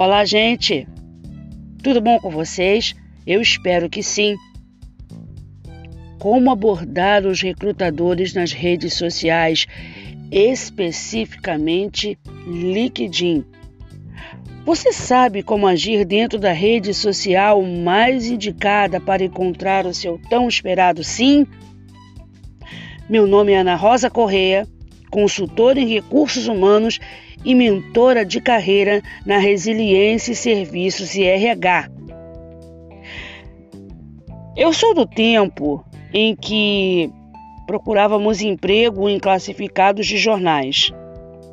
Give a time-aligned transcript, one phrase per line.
[0.00, 0.88] Olá, gente!
[1.82, 2.96] Tudo bom com vocês?
[3.26, 4.34] Eu espero que sim.
[6.18, 9.66] Como abordar os recrutadores nas redes sociais,
[10.32, 13.44] especificamente LinkedIn?
[14.64, 20.48] Você sabe como agir dentro da rede social mais indicada para encontrar o seu tão
[20.48, 21.46] esperado sim?
[23.06, 24.66] Meu nome é Ana Rosa Correia,
[25.10, 26.98] consultora em recursos humanos
[27.44, 31.90] e mentora de carreira na Resiliência Serviços e RH.
[34.56, 37.10] Eu sou do tempo em que
[37.66, 40.92] procurávamos emprego em classificados de jornais.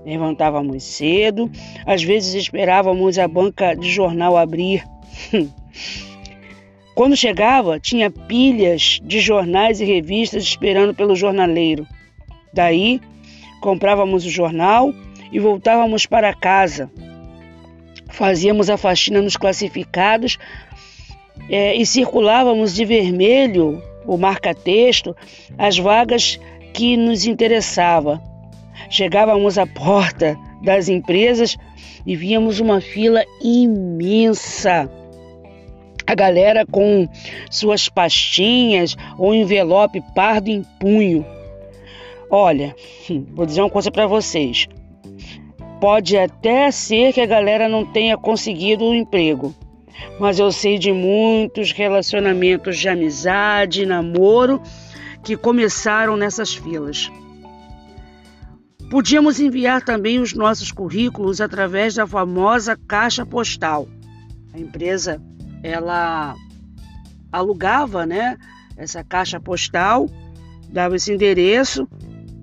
[0.05, 1.49] Levantávamos cedo,
[1.85, 4.83] às vezes esperávamos a banca de jornal abrir.
[6.95, 11.85] Quando chegava, tinha pilhas de jornais e revistas esperando pelo jornaleiro.
[12.51, 12.99] Daí,
[13.61, 14.91] comprávamos o jornal
[15.31, 16.90] e voltávamos para casa.
[18.09, 20.38] Fazíamos a faxina nos classificados
[21.50, 25.16] é, e circulávamos de vermelho o marca-texto
[25.58, 26.39] as vagas
[26.73, 28.22] que nos interessava.
[28.89, 31.58] Chegávamos à porta das empresas
[32.06, 34.89] e víamos uma fila imensa.
[36.06, 37.08] A galera com
[37.52, 41.25] suas pastinhas ou envelope pardo em punho.
[42.30, 42.73] Olha,
[43.34, 44.67] vou dizer uma coisa para vocês.
[45.80, 49.53] Pode até ser que a galera não tenha conseguido o um emprego,
[50.19, 54.59] mas eu sei de muitos relacionamentos de amizade, namoro
[55.23, 57.11] que começaram nessas filas.
[58.89, 63.88] Podíamos enviar também os nossos currículos através da famosa caixa postal.
[64.53, 65.22] A empresa
[65.62, 66.36] ela
[67.31, 68.38] alugava, né,
[68.78, 70.09] essa caixa postal,
[70.69, 71.88] dava esse endereço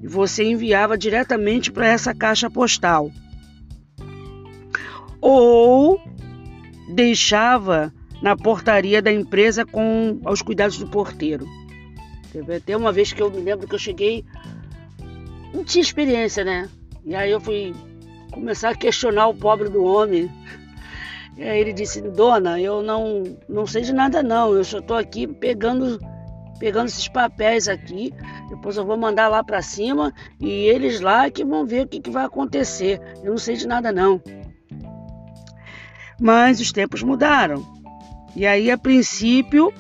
[0.03, 3.11] e você enviava diretamente para essa caixa postal.
[5.27, 5.99] Ou
[6.91, 11.47] deixava na portaria da empresa com aos cuidados do porteiro.
[12.31, 14.23] Teve até uma vez que eu me lembro que eu cheguei
[15.55, 16.69] não tinha experiência, né?
[17.07, 17.73] E aí eu fui
[18.33, 20.31] começar a questionar o pobre do homem.
[21.39, 24.97] E aí ele disse, dona, eu não, não sei de nada não, eu só estou
[24.97, 25.99] aqui pegando,
[26.59, 28.13] pegando esses papéis aqui,
[28.51, 32.01] depois eu vou mandar lá para cima e eles lá que vão ver o que,
[32.01, 33.01] que vai acontecer.
[33.23, 34.21] Eu não sei de nada não.
[36.25, 37.63] Mas os tempos mudaram.
[38.35, 39.71] E aí, a princípio,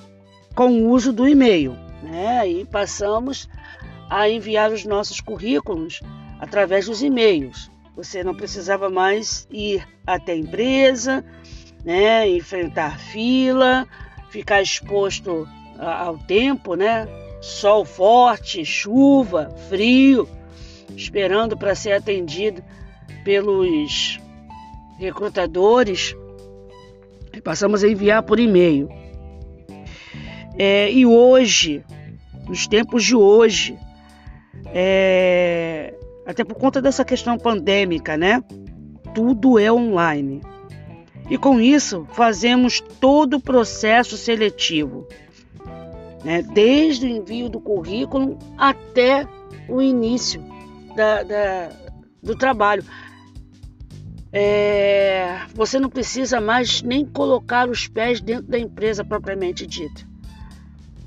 [0.54, 2.40] com o uso do e-mail, né?
[2.40, 3.48] Aí passamos
[4.10, 6.02] a enviar os nossos currículos
[6.38, 7.70] através dos e-mails.
[7.96, 11.24] Você não precisava mais ir até a empresa,
[11.82, 13.88] né, enfrentar fila,
[14.28, 17.08] ficar exposto ao tempo, né?
[17.40, 20.28] Sol forte, chuva, frio,
[20.94, 22.62] esperando para ser atendido
[23.24, 24.20] pelos
[24.98, 26.14] recrutadores.
[27.44, 28.88] Passamos a enviar por e-mail.
[30.58, 31.84] É, e hoje,
[32.48, 33.78] nos tempos de hoje,
[34.66, 35.94] é,
[36.26, 38.42] até por conta dessa questão pandêmica, né?
[39.14, 40.40] Tudo é online.
[41.28, 45.06] E com isso fazemos todo o processo seletivo,
[46.22, 46.42] né?
[46.42, 49.26] desde o envio do currículo até
[49.68, 50.44] o início
[50.94, 51.70] da, da,
[52.22, 52.84] do trabalho.
[54.36, 60.02] É, você não precisa mais nem colocar os pés dentro da empresa propriamente dita.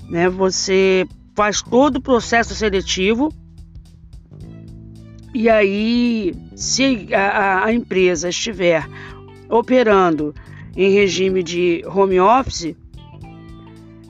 [0.08, 0.30] Né?
[0.30, 1.06] Você
[1.36, 3.30] faz todo o processo seletivo
[5.34, 8.88] e aí, se a, a empresa estiver
[9.48, 10.34] operando
[10.74, 12.74] em regime de home office,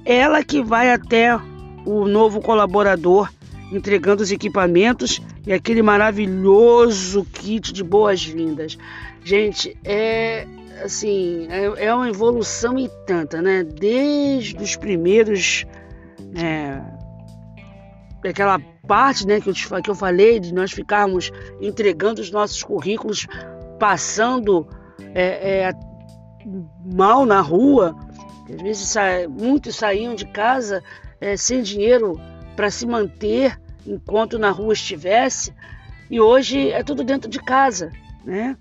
[0.04, 1.36] ela que vai até
[1.84, 3.28] o novo colaborador
[3.72, 8.78] entregando os equipamentos e aquele maravilhoso kit de boas-vindas.
[9.24, 10.46] Gente, é
[10.82, 13.64] assim, é, é, uma evolução e tanta, né?
[13.64, 15.66] Desde os primeiros
[16.34, 16.80] é,
[18.26, 21.30] aquela parte né, que, eu, que eu falei de nós ficarmos
[21.60, 23.26] entregando os nossos currículos,
[23.78, 24.66] passando
[25.14, 25.72] é, é,
[26.84, 27.94] mal na rua,
[28.50, 28.96] às vezes
[29.28, 30.82] muitos saíam de casa
[31.20, 32.18] é, sem dinheiro
[32.58, 33.56] para se manter
[33.86, 35.54] enquanto na rua estivesse,
[36.10, 37.92] e hoje é tudo dentro de casa,
[38.24, 38.56] né?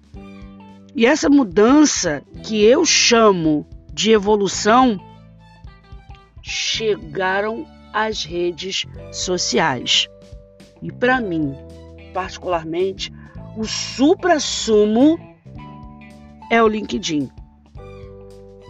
[0.96, 5.00] E essa mudança que eu chamo de evolução
[6.44, 10.08] chegaram às redes sociais.
[10.80, 11.56] E para mim,
[12.14, 13.12] particularmente,
[13.58, 15.18] o supra-sumo
[16.52, 17.32] é o LinkedIn,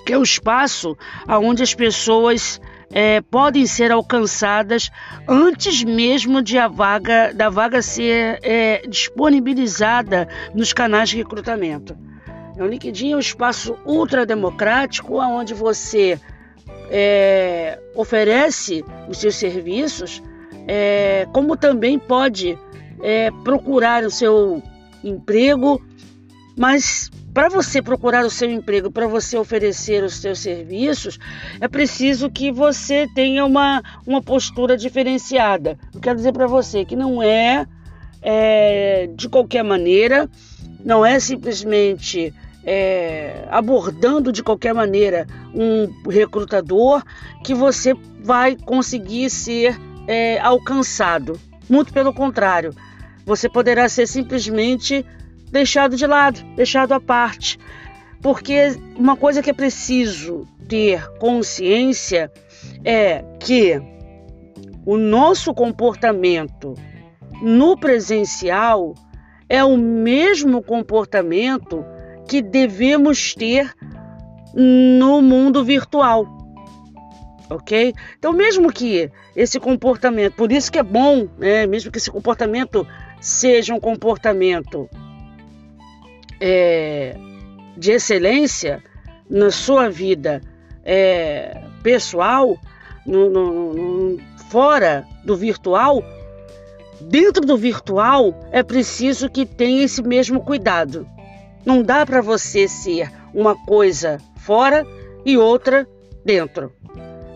[0.06, 0.96] que é o espaço
[1.28, 2.62] onde as pessoas
[2.92, 4.90] é, podem ser alcançadas
[5.28, 11.98] antes mesmo de a vaga da vaga ser é, disponibilizada nos canais de recrutamento.
[12.58, 16.20] O LinkedIn é um espaço ultra democrático onde você
[16.90, 20.24] é, oferece os seus serviços,
[20.68, 22.58] é, como também pode
[23.02, 24.62] é, procurar o seu
[25.04, 25.82] emprego,
[26.58, 31.20] mas para você procurar o seu emprego, para você oferecer os seus serviços,
[31.62, 35.78] é preciso que você tenha uma, uma postura diferenciada.
[35.94, 37.68] Eu quero dizer para você que não é,
[38.24, 40.28] é, de qualquer maneira,
[40.84, 42.34] não é simplesmente
[42.66, 47.04] é, abordando de qualquer maneira um recrutador
[47.44, 51.40] que você vai conseguir ser é, alcançado.
[51.70, 52.74] Muito pelo contrário,
[53.24, 55.06] você poderá ser simplesmente
[55.52, 57.58] deixado de lado, deixado à parte.
[58.22, 62.32] Porque uma coisa que é preciso ter consciência
[62.84, 63.82] é que
[64.86, 66.74] o nosso comportamento
[67.42, 68.96] no presencial
[69.50, 71.86] é o mesmo comportamento
[72.28, 73.74] que devemos ter
[74.54, 76.26] no mundo virtual.
[77.50, 77.94] Ok?
[78.18, 81.66] Então, mesmo que esse comportamento, por isso que é bom, né?
[81.66, 82.86] mesmo que esse comportamento
[83.22, 84.90] seja um comportamento
[86.40, 87.16] é,
[87.76, 88.84] de excelência
[89.30, 90.42] na sua vida
[90.84, 92.58] é, pessoal,
[93.06, 94.20] no, no, no,
[94.50, 96.04] fora do virtual,
[97.02, 101.08] dentro do virtual é preciso que tenha esse mesmo cuidado.
[101.66, 104.86] Não dá para você ser uma coisa fora
[105.26, 105.88] e outra
[106.24, 106.72] dentro,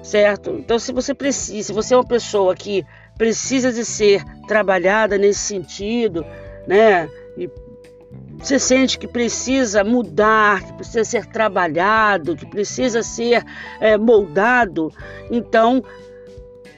[0.01, 0.51] certo?
[0.51, 2.85] Então, se você precisa, se você é uma pessoa que
[3.17, 6.25] precisa de ser trabalhada nesse sentido,
[6.65, 7.09] né?
[7.37, 7.49] E
[8.41, 13.43] você sente que precisa mudar, que precisa ser trabalhado, que precisa ser
[13.79, 14.91] é, moldado,
[15.29, 15.83] então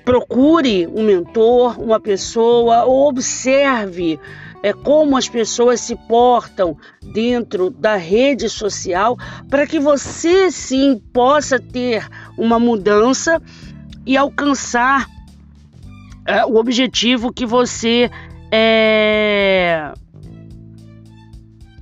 [0.03, 4.19] procure um mentor, uma pessoa, ou observe
[4.61, 6.77] é, como as pessoas se portam
[7.13, 9.17] dentro da rede social
[9.49, 12.07] para que você sim possa ter
[12.37, 13.41] uma mudança
[14.05, 15.07] e alcançar
[16.25, 18.09] é, o objetivo que você
[18.51, 19.93] é,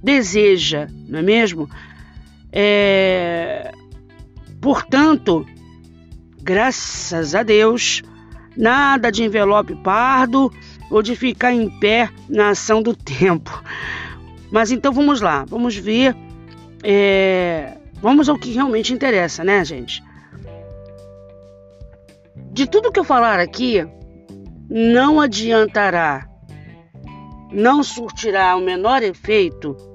[0.04, 1.70] deseja, não é mesmo?
[2.52, 3.72] É...
[4.60, 5.46] Portanto,
[6.42, 8.02] graças a Deus,
[8.58, 10.52] nada de envelope pardo
[10.90, 13.64] ou de ficar em pé na ação do tempo.
[14.52, 16.16] Mas então vamos lá, vamos ver,
[16.84, 17.78] é...
[18.02, 20.04] vamos ao que realmente interessa, né, gente?
[22.52, 23.88] De tudo que eu falar aqui,
[24.70, 26.28] não adiantará,
[27.52, 29.91] não surtirá o menor efeito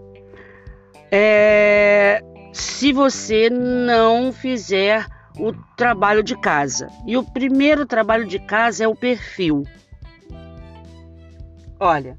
[1.10, 2.20] é,
[2.52, 5.06] se você não fizer
[5.38, 6.88] o trabalho de casa.
[7.06, 9.64] E o primeiro trabalho de casa é o perfil.
[11.78, 12.16] Olha,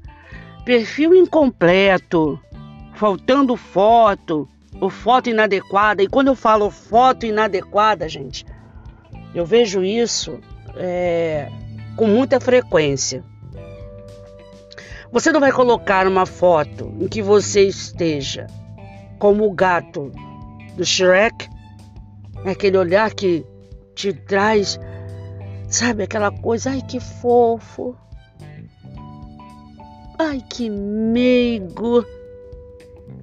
[0.64, 2.40] perfil incompleto,
[2.94, 4.48] faltando foto,
[4.80, 6.02] ou foto inadequada.
[6.02, 8.46] E quando eu falo foto inadequada, gente,
[9.34, 10.38] eu vejo isso
[10.76, 11.50] é,
[11.96, 13.24] com muita frequência.
[15.10, 18.46] Você não vai colocar uma foto em que você esteja
[19.18, 20.12] como o gato
[20.76, 21.48] do Shrek,
[22.44, 23.44] é aquele olhar que
[23.94, 24.78] te traz,
[25.68, 27.96] sabe, aquela coisa, ai que fofo,
[30.18, 32.04] ai que meigo,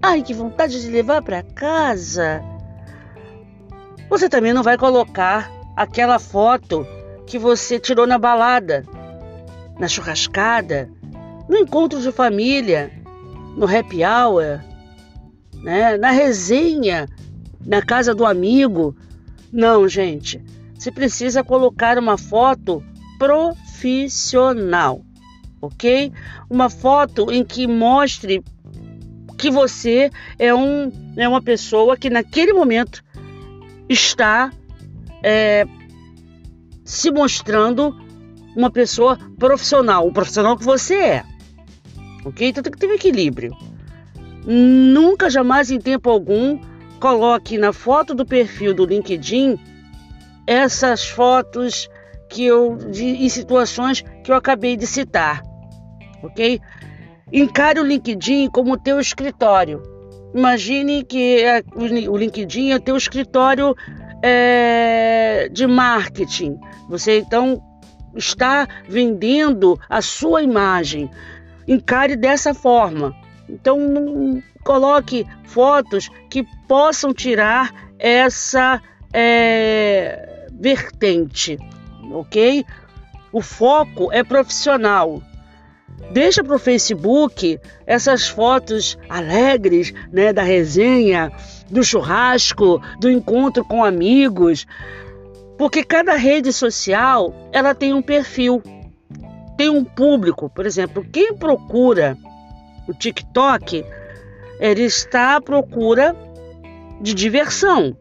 [0.02, 2.44] ai que vontade de levar para casa.
[4.10, 6.86] Você também não vai colocar aquela foto
[7.26, 8.84] que você tirou na balada,
[9.80, 10.90] na churrascada,
[11.50, 12.92] no encontro de família,
[13.56, 14.62] no happy hour
[15.66, 15.98] né?
[15.98, 17.10] na resenha,
[17.66, 18.96] na casa do amigo.
[19.52, 20.40] Não, gente.
[20.78, 22.84] Você precisa colocar uma foto
[23.18, 25.04] profissional,
[25.60, 26.14] ok?
[26.50, 28.44] Uma foto em que mostre
[29.38, 33.04] que você é, um, é uma pessoa que naquele momento
[33.90, 34.52] está
[35.24, 35.66] é,
[36.84, 37.96] se mostrando
[38.56, 41.24] uma pessoa profissional, o profissional que você é.
[42.24, 42.48] Ok?
[42.48, 43.56] Então tem que ter um equilíbrio.
[44.46, 46.60] Nunca, jamais, em tempo algum,
[47.00, 49.58] coloque na foto do perfil do LinkedIn
[50.48, 51.90] essas fotos
[52.30, 55.42] que eu de, em situações que eu acabei de citar,
[56.24, 56.60] ok?
[57.32, 59.82] Encare o LinkedIn como teu escritório.
[60.34, 63.76] Imagine que é, o LinkedIn é teu escritório
[64.22, 66.58] é, de marketing.
[66.90, 67.62] Você então
[68.16, 71.10] está vendendo a sua imagem.
[71.68, 73.16] Encare dessa forma.
[73.50, 78.82] Então, não coloque fotos que possam tirar essa
[79.14, 81.58] é, vertente,
[82.12, 82.66] ok?
[83.32, 85.22] O foco é profissional.
[86.12, 91.32] Deixa para o Facebook essas fotos alegres, né, da resenha,
[91.70, 94.66] do churrasco, do encontro com amigos,
[95.58, 98.62] porque cada rede social ela tem um perfil,
[99.58, 100.50] tem um público.
[100.50, 102.18] Por exemplo, quem procura
[102.88, 103.86] o TikTok,
[104.60, 106.16] ele está à procura
[107.02, 107.96] de diversão.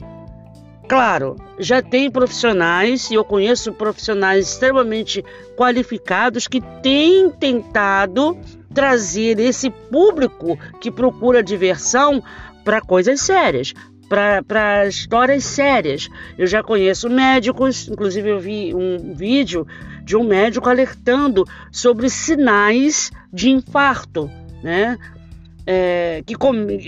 [0.88, 5.24] Claro, já tem profissionais, e eu conheço profissionais extremamente
[5.56, 8.36] qualificados que têm tentado
[8.72, 12.22] trazer esse público que procura diversão
[12.64, 13.72] para coisas sérias,
[14.08, 16.08] para histórias sérias.
[16.36, 19.66] Eu já conheço médicos, inclusive eu vi um vídeo
[20.02, 24.30] de um médico alertando sobre sinais de infarto,
[24.64, 24.98] né?
[25.66, 26.34] É, que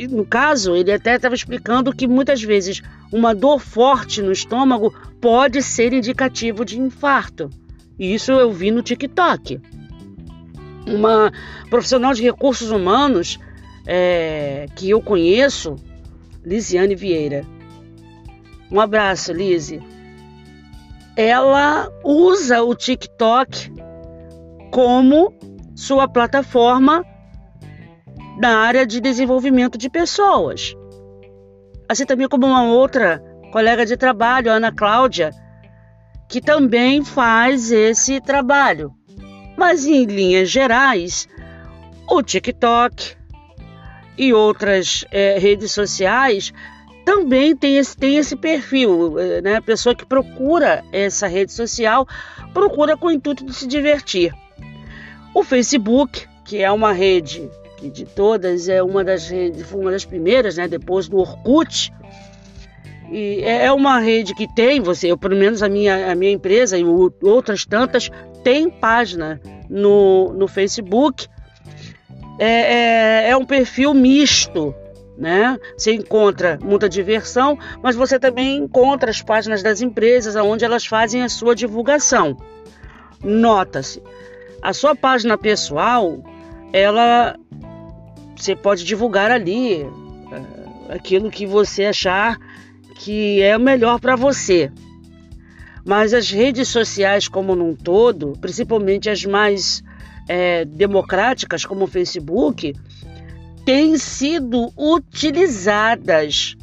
[0.09, 5.63] no caso ele até estava explicando que muitas vezes uma dor forte no estômago pode
[5.63, 7.49] ser indicativo de infarto.
[7.99, 9.61] E isso eu vi no TikTok.
[10.87, 11.33] Uma
[11.71, 13.39] profissional de recursos humanos
[13.87, 15.77] é, que eu conheço,
[16.45, 17.45] Lisiane Vieira.
[18.71, 19.81] Um abraço, Lise.
[21.17, 23.73] Ela usa o TikTok
[24.71, 25.33] como
[25.75, 27.05] sua plataforma
[28.37, 30.75] na área de desenvolvimento de pessoas.
[31.89, 35.31] Assim também como uma outra colega de trabalho, Ana Cláudia,
[36.29, 38.93] que também faz esse trabalho.
[39.57, 41.29] Mas em linhas gerais,
[42.09, 43.17] o TikTok
[44.19, 46.53] e outras é, redes sociais
[47.05, 49.57] também tem esse, tem esse perfil, né?
[49.57, 52.07] A pessoa que procura essa rede social
[52.53, 54.35] procura com o intuito de se divertir.
[55.33, 60.05] O Facebook, que é uma rede que de todas é uma das redes, uma das
[60.05, 61.93] primeiras, né, depois do Orkut.
[63.11, 66.33] E é, é uma rede que tem, você, eu, pelo menos a minha, a minha
[66.33, 66.85] empresa e
[67.23, 68.11] outras tantas
[68.43, 71.29] tem página no, no Facebook.
[72.39, 74.75] É, é, é um perfil misto,
[75.17, 75.59] né?
[75.77, 81.23] Você encontra muita diversão, mas você também encontra as páginas das empresas onde elas fazem
[81.23, 82.37] a sua divulgação.
[83.23, 84.03] Nota-se,
[84.61, 86.23] a sua página pessoal,
[86.73, 87.37] ela
[88.37, 92.39] você pode divulgar ali uh, aquilo que você achar
[92.97, 94.71] que é o melhor para você.
[95.85, 99.83] Mas as redes sociais como num todo, principalmente as mais
[100.29, 102.75] é, democráticas como o Facebook,
[103.65, 106.57] têm sido utilizadas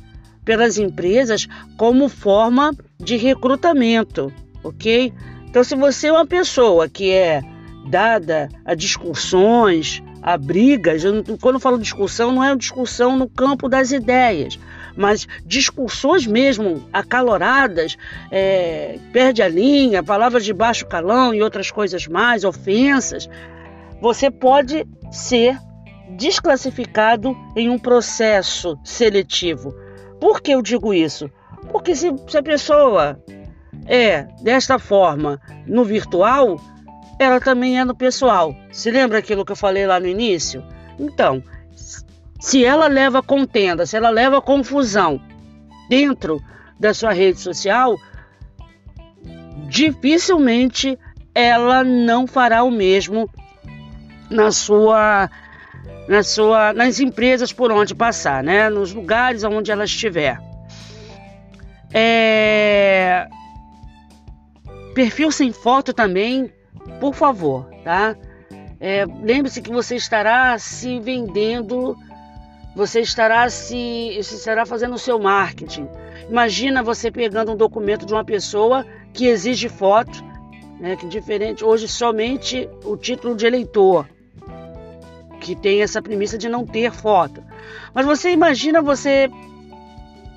[0.44, 4.32] pelas empresas como forma de recrutamento,
[4.64, 5.14] ok?
[5.48, 7.42] Então, se você é uma pessoa que é
[7.90, 11.04] dada a discussões, a brigas.
[11.42, 14.58] Quando eu falo discussão, não é discussão no campo das ideias,
[14.96, 17.98] mas discussões mesmo acaloradas,
[18.32, 23.30] é, perde a linha, palavras de baixo calão e outras coisas mais, ofensas.
[24.02, 25.58] Você pode ser
[26.12, 29.76] desclassificado em um processo seletivo.
[30.22, 31.30] Por que eu digo isso?
[31.70, 33.22] Porque se, se a pessoa
[33.86, 36.60] é desta forma no virtual,
[37.20, 38.56] ela também é no pessoal.
[38.72, 40.64] Se lembra aquilo que eu falei lá no início?
[41.00, 41.44] Então,
[42.40, 45.22] se ela leva contenda, se ela leva confusão
[45.90, 46.42] dentro
[46.80, 47.98] da sua rede social,
[49.68, 50.98] dificilmente
[51.34, 53.30] ela não fará o mesmo
[54.30, 55.30] na sua
[56.08, 58.70] na sua nas empresas por onde passar, né?
[58.70, 60.38] Nos lugares onde ela estiver.
[61.94, 63.28] É...
[64.94, 66.52] Perfil sem foto também
[67.00, 68.16] por favor, tá?
[68.80, 71.96] É, Lembre-se que você estará se vendendo,
[72.76, 75.88] você estará se você estará fazendo o seu marketing.
[76.30, 80.24] Imagina você pegando um documento de uma pessoa que exige foto,
[80.80, 84.08] né, que diferente hoje somente o título de eleitor,
[85.40, 87.44] que tem essa premissa de não ter foto.
[87.94, 89.30] Mas você imagina você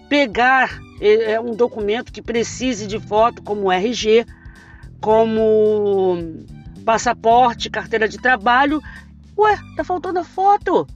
[0.08, 4.26] pegar é, é um documento que precise de foto como RG,
[5.00, 6.18] como
[6.84, 8.82] passaporte, carteira de trabalho.
[9.36, 10.86] Ué, tá faltando a foto.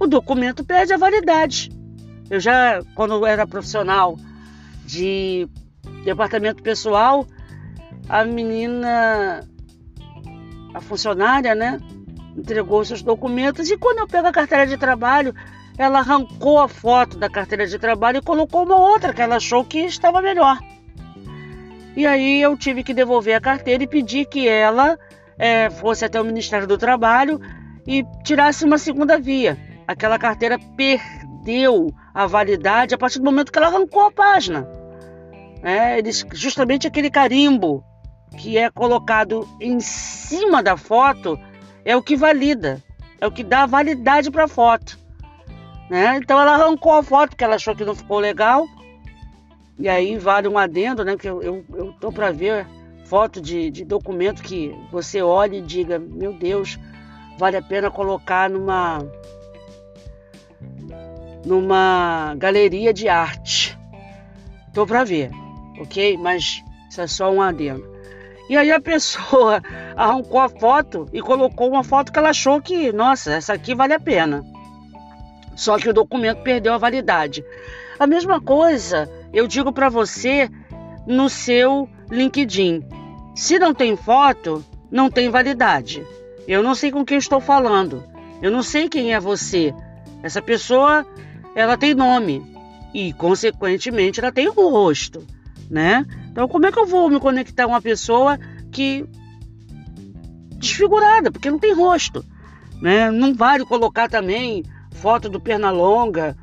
[0.00, 1.70] O documento perde a validade.
[2.30, 4.16] Eu já, quando eu era profissional
[4.84, 5.48] de
[6.04, 7.26] departamento pessoal,
[8.08, 9.46] a menina,
[10.72, 11.80] a funcionária, né,
[12.36, 15.34] entregou seus documentos e quando eu pego a carteira de trabalho,
[15.76, 19.64] ela arrancou a foto da carteira de trabalho e colocou uma outra que ela achou
[19.64, 20.58] que estava melhor.
[21.98, 24.96] E aí eu tive que devolver a carteira e pedir que ela
[25.36, 27.40] é, fosse até o Ministério do Trabalho
[27.84, 29.58] e tirasse uma segunda via.
[29.84, 34.64] Aquela carteira perdeu a validade a partir do momento que ela arrancou a página.
[35.60, 37.82] É, eles, justamente aquele carimbo
[38.36, 41.36] que é colocado em cima da foto
[41.84, 42.80] é o que valida,
[43.20, 44.96] é o que dá validade para a foto.
[45.90, 46.16] Né?
[46.22, 48.68] Então ela arrancou a foto porque ela achou que não ficou legal.
[49.78, 51.16] E aí vale um adendo, né?
[51.16, 52.66] Que eu, eu, eu tô para ver
[53.04, 56.78] foto de, de documento que você olhe e diga, meu Deus,
[57.38, 58.98] vale a pena colocar numa
[61.44, 63.78] numa galeria de arte.
[64.74, 65.30] Tô para ver,
[65.80, 66.18] ok?
[66.18, 67.88] Mas isso é só um adendo.
[68.50, 69.62] E aí a pessoa
[69.96, 73.94] arrancou a foto e colocou uma foto que ela achou que, nossa, essa aqui vale
[73.94, 74.44] a pena.
[75.56, 77.44] Só que o documento perdeu a validade.
[77.98, 80.48] A mesma coisa eu digo para você
[81.06, 82.82] no seu LinkedIn.
[83.34, 86.06] Se não tem foto, não tem validade.
[86.46, 88.04] Eu não sei com quem estou falando.
[88.40, 89.74] Eu não sei quem é você.
[90.22, 91.06] Essa pessoa,
[91.54, 92.44] ela tem nome
[92.94, 95.24] e, consequentemente, ela tem um rosto,
[95.70, 96.06] né?
[96.30, 98.38] Então, como é que eu vou me conectar com uma pessoa
[98.70, 99.04] que
[100.56, 102.24] desfigurada, porque não tem rosto,
[102.80, 103.10] né?
[103.10, 106.36] Não vale colocar também foto do Pernalonga,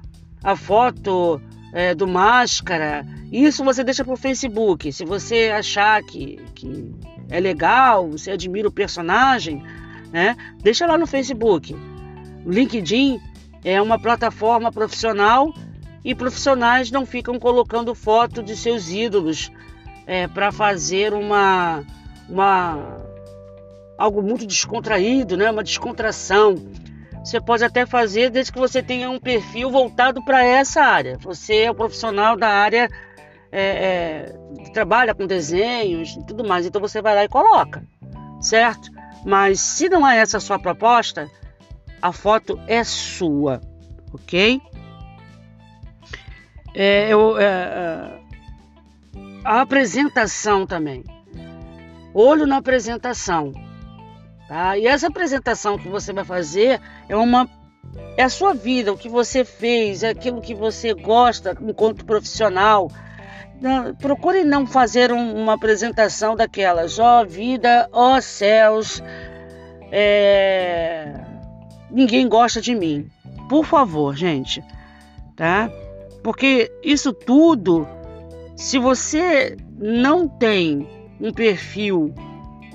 [0.46, 1.42] a foto
[1.74, 3.04] é, do Máscara.
[3.32, 4.94] Isso você deixa para o Facebook.
[4.94, 6.94] Se você achar que, que
[7.30, 9.64] é legal, você admira o personagem,
[10.14, 10.38] né?
[10.62, 11.76] Deixa lá no Facebook.
[12.46, 13.20] O LinkedIn
[13.64, 15.52] é uma plataforma profissional
[16.04, 19.52] e profissionais não ficam colocando foto de seus ídolos
[20.06, 21.84] é, para fazer uma,
[22.30, 23.02] uma
[23.98, 25.50] algo muito descontraído, né?
[25.50, 26.56] Uma descontração.
[27.26, 31.18] Você pode até fazer desde que você tenha um perfil voltado para essa área.
[31.22, 32.88] Você é o profissional da área
[33.52, 36.68] é, é, que trabalha com desenhos e tudo mais.
[36.68, 37.84] Então você vai lá e coloca,
[38.40, 38.92] certo?
[39.26, 41.28] Mas se não é essa a sua proposta,
[42.00, 43.60] a foto é sua,
[44.14, 44.62] ok?
[46.76, 48.20] É, eu, é, é,
[49.44, 51.04] a apresentação também.
[52.14, 53.65] Olho na apresentação.
[54.48, 54.78] Tá?
[54.78, 57.50] E essa apresentação que você vai fazer é uma
[58.18, 62.90] é a sua vida, o que você fez, é aquilo que você gosta enquanto profissional.
[64.00, 69.02] Procure não fazer um, uma apresentação daquelas, ó oh, vida, ó oh, céus,
[69.92, 71.14] é...
[71.90, 73.10] ninguém gosta de mim.
[73.50, 74.64] Por favor, gente,
[75.36, 75.70] tá?
[76.24, 77.88] Porque isso tudo,
[78.56, 80.88] se você não tem
[81.22, 82.14] um perfil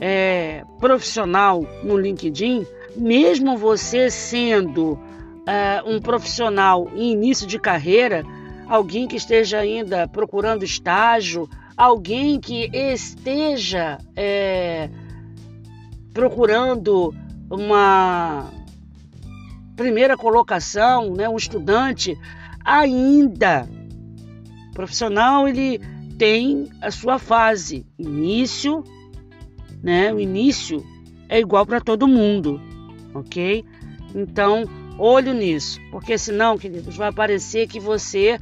[0.01, 4.99] é, profissional no LinkedIn, mesmo você sendo
[5.47, 8.25] é, um profissional em início de carreira,
[8.67, 14.89] alguém que esteja ainda procurando estágio, alguém que esteja é,
[16.15, 17.15] procurando
[17.51, 18.51] uma
[19.77, 22.17] primeira colocação, né, um estudante
[22.65, 23.69] ainda
[24.73, 25.81] profissional, ele
[26.17, 28.85] tem a sua fase início,
[29.83, 30.13] né?
[30.13, 30.85] O início
[31.29, 32.61] é igual para todo mundo,
[33.15, 33.65] ok?
[34.15, 34.65] Então,
[34.99, 38.39] olho nisso, porque senão, queridos, vai parecer que você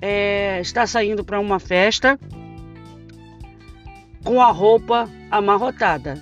[0.00, 2.18] é, está saindo para uma festa
[4.24, 6.20] com a roupa amarrotada,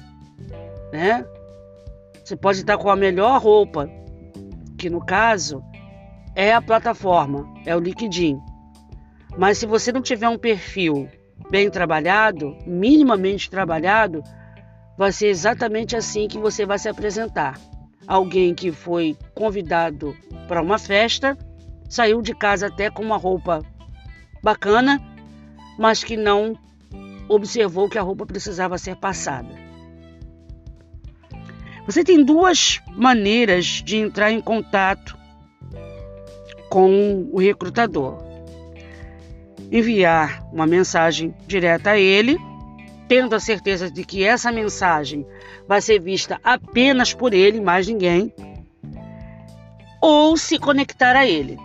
[0.92, 1.24] né?
[2.22, 3.90] Você pode estar com a melhor roupa,
[4.78, 5.62] que no caso
[6.34, 8.38] é a plataforma, é o LinkedIn.
[9.36, 11.08] Mas se você não tiver um perfil
[11.50, 14.22] bem trabalhado, minimamente trabalhado,
[14.96, 17.58] vai ser exatamente assim que você vai se apresentar.
[18.06, 21.36] Alguém que foi convidado para uma festa,
[21.88, 23.62] saiu de casa até com uma roupa
[24.42, 25.00] bacana,
[25.78, 26.56] mas que não
[27.28, 29.48] observou que a roupa precisava ser passada.
[31.86, 35.16] Você tem duas maneiras de entrar em contato
[36.68, 38.22] com o recrutador:
[39.70, 42.38] enviar uma mensagem direta a ele
[43.14, 45.24] tendo a certeza de que essa mensagem
[45.68, 48.34] vai ser vista apenas por ele, mais ninguém,
[50.02, 51.56] ou se conectar a ele,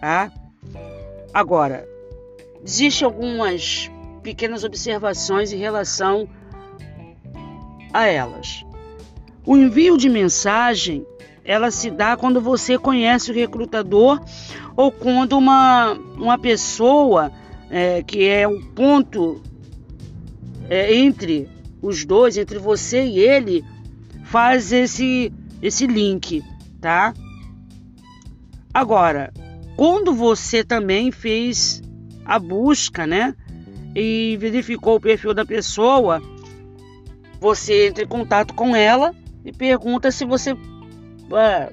[0.00, 0.30] tá?
[1.32, 1.88] Agora,
[2.64, 3.90] existem algumas
[4.22, 6.28] pequenas observações em relação
[7.92, 8.64] a elas.
[9.44, 11.04] O envio de mensagem,
[11.44, 14.20] ela se dá quando você conhece o recrutador
[14.76, 17.32] ou quando uma, uma pessoa
[17.68, 19.42] é, que é um ponto
[20.68, 21.48] é, entre
[21.82, 23.64] os dois, entre você e ele,
[24.24, 26.42] faz esse, esse link,
[26.80, 27.14] tá?
[28.72, 29.32] Agora,
[29.76, 31.82] quando você também fez
[32.24, 33.34] a busca, né?
[33.94, 36.20] E verificou o perfil da pessoa,
[37.40, 41.70] você entra em contato com ela e pergunta se você é,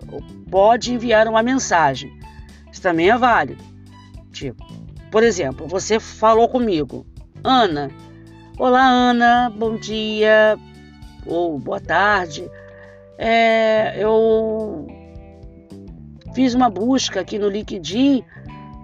[0.49, 2.11] pode enviar uma mensagem.
[2.71, 3.63] Isso também é válido.
[4.31, 4.63] Tipo,
[5.09, 7.05] por exemplo, você falou comigo,
[7.43, 7.89] Ana,
[8.63, 10.55] Olá, Ana, bom dia
[11.25, 12.47] ou boa tarde.
[13.17, 14.85] é, eu
[16.35, 18.23] fiz uma busca aqui no LinkedIn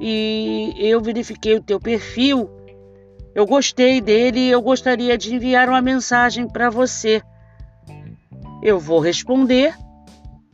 [0.01, 2.49] e eu verifiquei o teu perfil.
[3.35, 7.21] Eu gostei dele e eu gostaria de enviar uma mensagem para você.
[8.63, 9.75] Eu vou responder,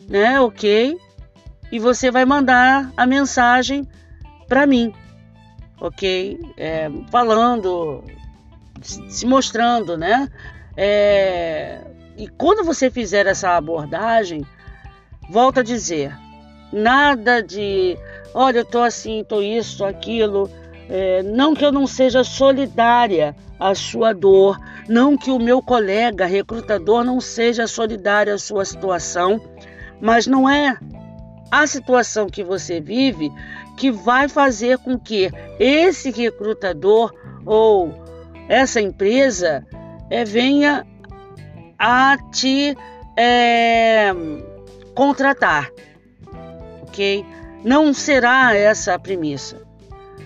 [0.05, 0.41] né?
[0.41, 0.97] Ok.
[1.71, 3.88] E você vai mandar a mensagem
[4.49, 4.93] para mim,
[5.79, 6.38] ok?
[6.57, 8.03] É, falando,
[8.84, 10.28] se mostrando, né?
[10.76, 11.82] É,
[12.17, 14.46] e quando você fizer essa abordagem,
[15.30, 16.15] volta a dizer,
[16.72, 17.98] nada de,
[18.34, 20.50] olha, eu tô assim, tô isso, tô aquilo.
[20.89, 26.26] É, não que eu não seja solidária à sua dor, não que o meu colega
[26.26, 29.39] recrutador não seja solidário à sua situação,
[30.02, 30.78] mas não é
[31.50, 33.32] a situação que você vive
[33.78, 37.13] que vai fazer com que esse recrutador
[37.46, 38.03] ou
[38.47, 39.65] essa empresa
[40.10, 40.86] é, venha
[41.77, 42.75] a te
[43.17, 44.12] é,
[44.95, 45.69] contratar,
[46.82, 47.25] ok?
[47.63, 49.62] Não será essa a premissa.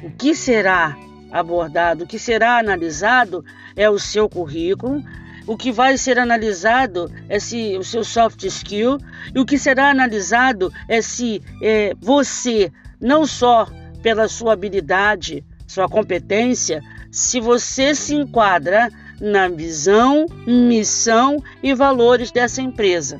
[0.03, 0.97] O que será
[1.31, 3.43] abordado, o que será analisado
[3.75, 5.03] é o seu currículo,
[5.45, 8.97] o que vai ser analisado é se o seu soft skill,
[9.33, 13.67] e o que será analisado é se é, você, não só
[14.01, 16.81] pela sua habilidade, sua competência,
[17.17, 23.19] se você se enquadra na visão, missão e valores dessa empresa.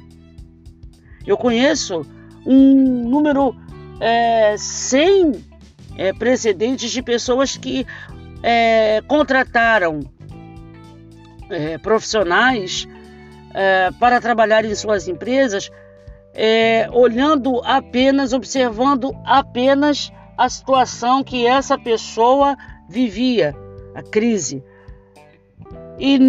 [1.26, 2.06] Eu conheço
[2.46, 3.56] um número
[4.00, 5.44] é, sem
[5.98, 7.88] é, precedentes de pessoas que
[8.44, 10.02] é, contrataram
[11.50, 12.88] é, profissionais
[13.52, 15.72] é, para trabalhar em suas empresas,
[16.36, 22.56] é, olhando apenas, observando apenas a situação que essa pessoa
[22.88, 23.56] vivia,
[23.98, 24.64] a crise.
[26.00, 26.20] E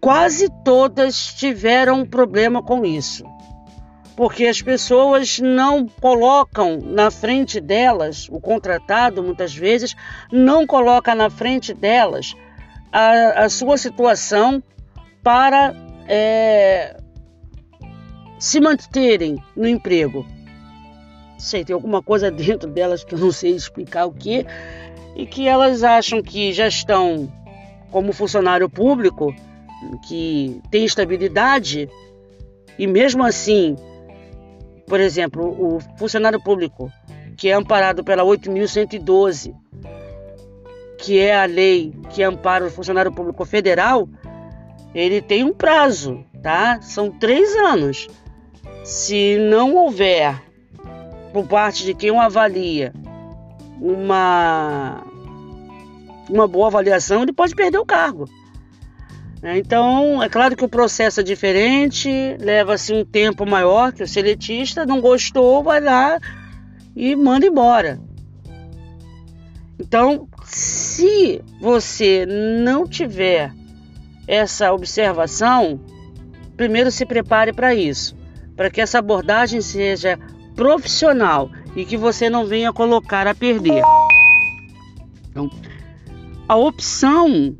[0.00, 3.24] quase todas tiveram problema com isso,
[4.16, 9.94] porque as pessoas não colocam na frente delas, o contratado muitas vezes
[10.32, 12.34] não coloca na frente delas
[12.90, 14.60] a, a sua situação
[15.22, 15.74] para
[16.08, 16.96] é,
[18.36, 20.26] se manterem no emprego.
[21.38, 24.44] Sei, tem alguma coisa dentro delas que eu não sei explicar o que,
[25.16, 27.32] e que elas acham que já estão
[27.90, 29.34] como funcionário público,
[30.06, 31.88] que tem estabilidade,
[32.78, 33.74] e mesmo assim,
[34.86, 36.92] por exemplo, o funcionário público,
[37.36, 39.54] que é amparado pela 8.112,
[40.98, 44.08] que é a lei que ampara o funcionário público federal,
[44.94, 46.80] ele tem um prazo, tá?
[46.82, 48.08] São três anos.
[48.84, 50.42] Se não houver,
[51.32, 52.92] por parte de quem o avalia,
[53.80, 55.05] uma,
[56.28, 58.28] uma boa avaliação, ele pode perder o cargo.
[59.42, 62.10] Então, é claro que o processo é diferente,
[62.40, 66.18] leva-se um tempo maior que o seletista, não gostou, vai lá
[66.96, 68.00] e manda embora.
[69.78, 73.52] Então, se você não tiver
[74.26, 75.78] essa observação,
[76.56, 78.16] primeiro se prepare para isso,
[78.56, 80.18] para que essa abordagem seja
[80.56, 83.82] profissional e que você não venha colocar a perder.
[85.30, 85.50] Então,
[86.48, 87.56] a opção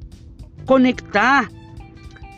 [0.64, 1.48] conectar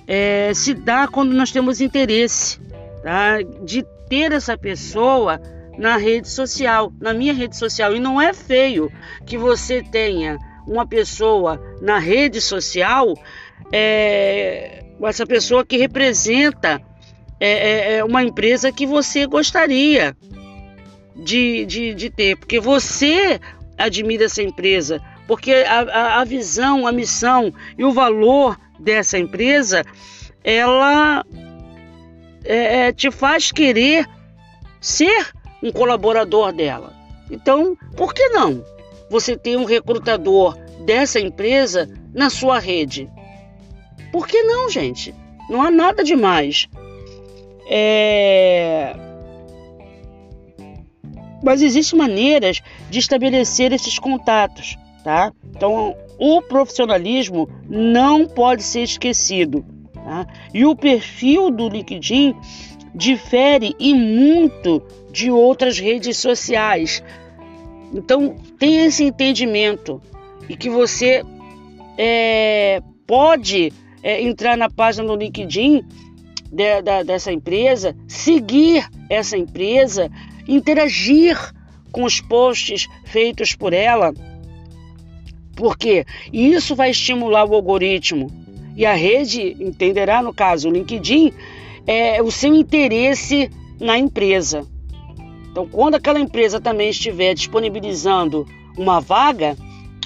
[0.06, 2.60] é, se dá quando nós temos interesse
[3.02, 3.42] tá?
[3.64, 5.40] de ter essa pessoa
[5.78, 7.94] na rede social, na minha rede social.
[7.94, 8.90] E não é feio
[9.26, 13.14] que você tenha uma pessoa na rede social,
[13.72, 16.82] é, essa pessoa que representa
[17.40, 20.16] é, é, é, uma empresa que você gostaria
[21.16, 23.40] de, de, de ter, porque você
[23.76, 29.84] admira essa empresa, porque a, a, visão, a missão e o valor dessa empresa,
[30.42, 31.22] ela
[32.42, 34.08] é, é te faz querer
[34.80, 35.28] ser
[35.62, 36.94] um colaborador dela.
[37.30, 38.64] Então, por que não
[39.10, 43.10] você ter um recrutador dessa empresa na sua rede?
[44.10, 45.14] Por que não, gente?
[45.50, 46.68] Não há nada demais.
[47.68, 48.96] É...
[51.42, 55.32] Mas existem maneiras de estabelecer esses contatos, tá?
[55.56, 59.64] Então, o profissionalismo não pode ser esquecido.
[59.94, 60.26] Tá?
[60.52, 62.34] E o perfil do LinkedIn
[62.94, 67.02] difere e muito de outras redes sociais.
[67.94, 69.98] Então, tenha esse entendimento
[70.46, 71.24] e que você
[71.96, 75.86] é, pode é, entrar na página do LinkedIn
[76.52, 80.10] de, dessa empresa, seguir essa empresa,
[80.46, 81.38] interagir
[81.90, 84.12] com os posts feitos por ela,
[85.58, 88.30] porque isso vai estimular o algoritmo
[88.76, 91.32] e a rede entenderá, no caso, o LinkedIn,
[91.84, 94.64] é, o seu interesse na empresa.
[95.50, 99.56] Então, quando aquela empresa também estiver disponibilizando uma vaga,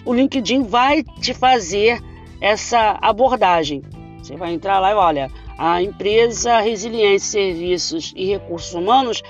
[0.06, 2.02] o LinkedIn vai te fazer
[2.40, 3.82] essa abordagem.
[4.22, 9.22] Você vai entrar lá e olha, a empresa Resiliência Serviços e Recursos Humanos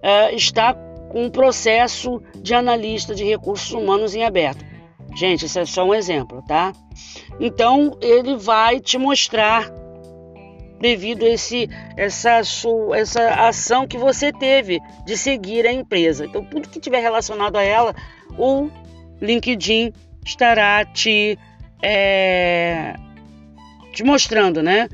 [0.00, 0.72] é, está
[1.10, 4.64] com um processo de analista de recursos humanos em aberto.
[5.18, 6.72] Gente, isso é só um exemplo, tá?
[7.40, 9.68] Então ele vai te mostrar
[10.80, 12.40] devido a esse, essa,
[12.94, 16.24] essa ação que você teve de seguir a empresa.
[16.24, 17.96] Então, tudo que tiver relacionado a ela,
[18.38, 18.70] o
[19.20, 19.92] LinkedIn
[20.24, 21.36] estará te,
[21.82, 22.94] é,
[23.92, 24.88] te mostrando, né?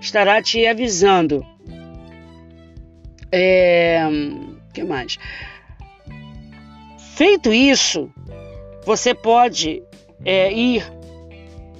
[0.00, 1.44] Estará te avisando.
[3.32, 4.04] É,
[4.72, 5.18] que mais?
[7.16, 8.08] Feito isso,
[8.84, 9.82] você pode
[10.24, 10.84] é, ir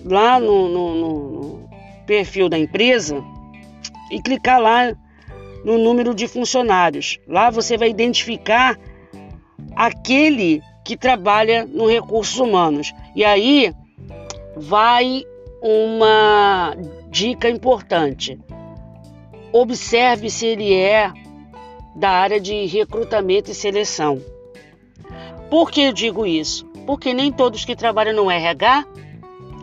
[0.05, 1.69] lá no, no, no
[2.07, 3.23] perfil da empresa
[4.11, 4.95] e clicar lá
[5.65, 7.19] no número de funcionários.
[7.27, 8.79] Lá você vai identificar
[9.75, 12.93] aquele que trabalha no recursos humanos.
[13.17, 13.73] E aí
[14.57, 15.25] vai
[15.63, 16.77] uma
[17.11, 18.39] dica importante.
[19.51, 21.11] Observe se ele é
[21.97, 24.21] da área de recrutamento e seleção.
[25.49, 26.74] Por que eu digo isso?
[26.87, 28.85] Porque nem todos que trabalham no RH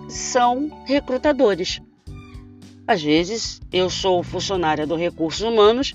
[0.09, 1.81] são recrutadores.
[2.87, 5.93] Às vezes eu sou funcionária do Recursos Humanos,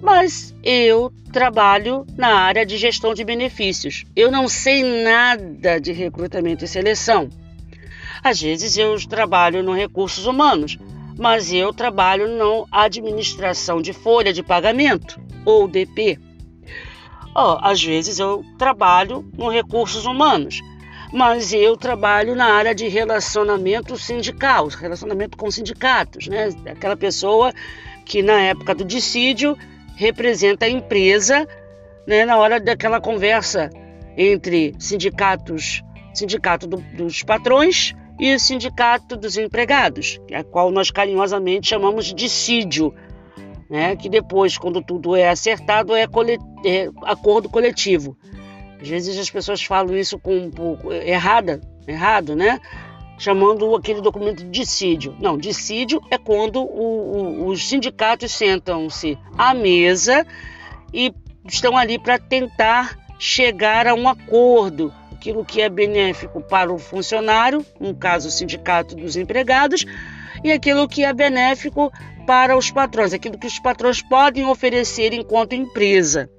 [0.00, 4.04] mas eu trabalho na área de gestão de benefícios.
[4.16, 7.28] Eu não sei nada de recrutamento e seleção.
[8.22, 10.78] Às vezes eu trabalho no Recursos Humanos,
[11.18, 16.18] mas eu trabalho na administração de folha de pagamento, ou DP.
[17.34, 20.60] Oh, às vezes eu trabalho no Recursos Humanos,
[21.12, 26.50] mas eu trabalho na área de relacionamento sindical, relacionamento com sindicatos, né?
[26.66, 27.52] Aquela pessoa
[28.04, 29.56] que na época do dissídio
[29.96, 31.48] representa a empresa,
[32.06, 32.24] né?
[32.26, 33.70] Na hora daquela conversa
[34.16, 42.06] entre sindicatos, sindicato do, dos patrões e sindicato dos empregados, a qual nós carinhosamente chamamos
[42.06, 42.94] de dissídio,
[43.72, 43.96] né?
[43.96, 48.14] Que depois, quando tudo é acertado, é, colet, é acordo coletivo.
[48.78, 51.58] Às vezes as pessoas falam isso com um pouco errada,
[51.88, 52.60] errado, né?
[53.16, 55.16] Chamando aquele documento de dissídio.
[55.18, 60.26] Não, dissídio é quando o, o, os sindicatos sentam-se à mesa
[60.92, 61.10] e
[61.48, 67.64] estão ali para tentar chegar a um acordo, aquilo que é benéfico para o funcionário,
[67.80, 69.86] no caso o sindicato dos empregados,
[70.42, 71.92] e aquilo que é benéfico
[72.26, 76.30] para os patrões, aquilo que os patrões podem oferecer enquanto empresa.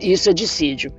[0.00, 0.92] Isso é dissídio.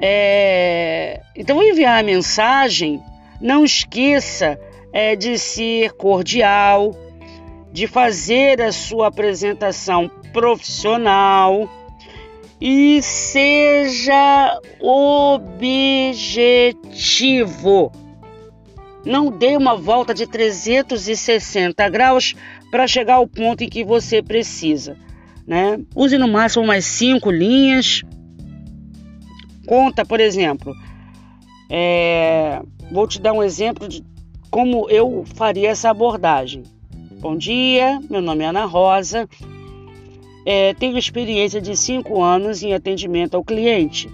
[0.00, 3.02] É, então, enviar a mensagem,
[3.40, 4.58] não esqueça
[4.92, 6.94] é, de ser cordial,
[7.72, 11.68] de fazer a sua apresentação profissional
[12.60, 15.64] e seja objetivo.
[19.04, 22.34] Não dê uma volta de 360 graus
[22.70, 24.96] para chegar ao ponto em que você precisa.
[25.46, 25.78] Né?
[25.94, 28.02] Use no máximo umas cinco linhas
[29.66, 30.74] Conta, por exemplo,
[31.70, 32.60] é,
[32.92, 34.04] vou te dar um exemplo de
[34.50, 36.62] como eu faria essa abordagem.
[37.20, 39.26] Bom dia, meu nome é Ana Rosa,
[40.44, 44.08] é, tenho experiência de cinco anos em atendimento ao cliente,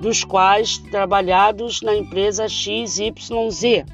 [0.00, 3.84] dos quais trabalhados na empresa XYZ.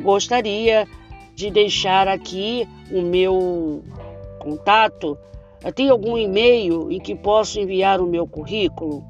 [0.00, 0.86] Gostaria
[1.34, 3.82] de deixar aqui o meu
[4.38, 5.18] contato
[5.74, 9.04] tem algum e-mail em que posso enviar o meu currículo?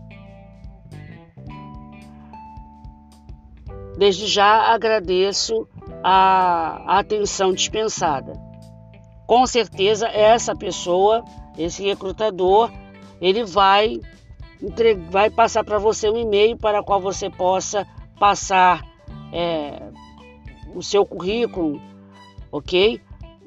[3.98, 5.68] Desde já agradeço
[6.02, 8.32] a atenção dispensada.
[9.26, 11.22] Com certeza essa pessoa,
[11.58, 12.70] esse recrutador,
[13.20, 14.00] ele vai
[15.08, 17.86] vai passar para você um e-mail para qual você possa
[18.18, 18.84] passar
[19.32, 19.80] é,
[20.74, 21.80] o seu currículo,
[22.50, 23.00] ok?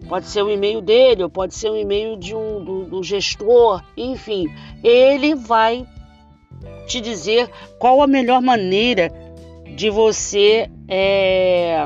[0.08, 3.84] Pode ser o e-mail dele, ou pode ser o e-mail de um do, do gestor,
[3.96, 4.48] enfim,
[4.84, 5.86] ele vai
[6.88, 9.12] te dizer qual a melhor maneira
[9.76, 11.86] de você é,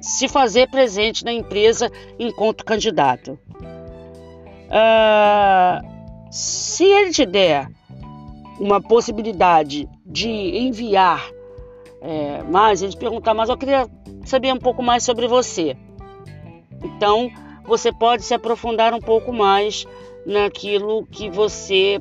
[0.00, 3.38] se fazer presente na empresa enquanto candidato.
[4.68, 7.68] Uh, se ele te der
[8.60, 11.24] uma possibilidade de enviar
[12.00, 13.88] é, mais, ele te perguntar, mas eu queria
[14.24, 15.76] saber um pouco mais sobre você.
[16.82, 17.30] Então,
[17.64, 19.86] você pode se aprofundar um pouco mais
[20.24, 22.00] naquilo que você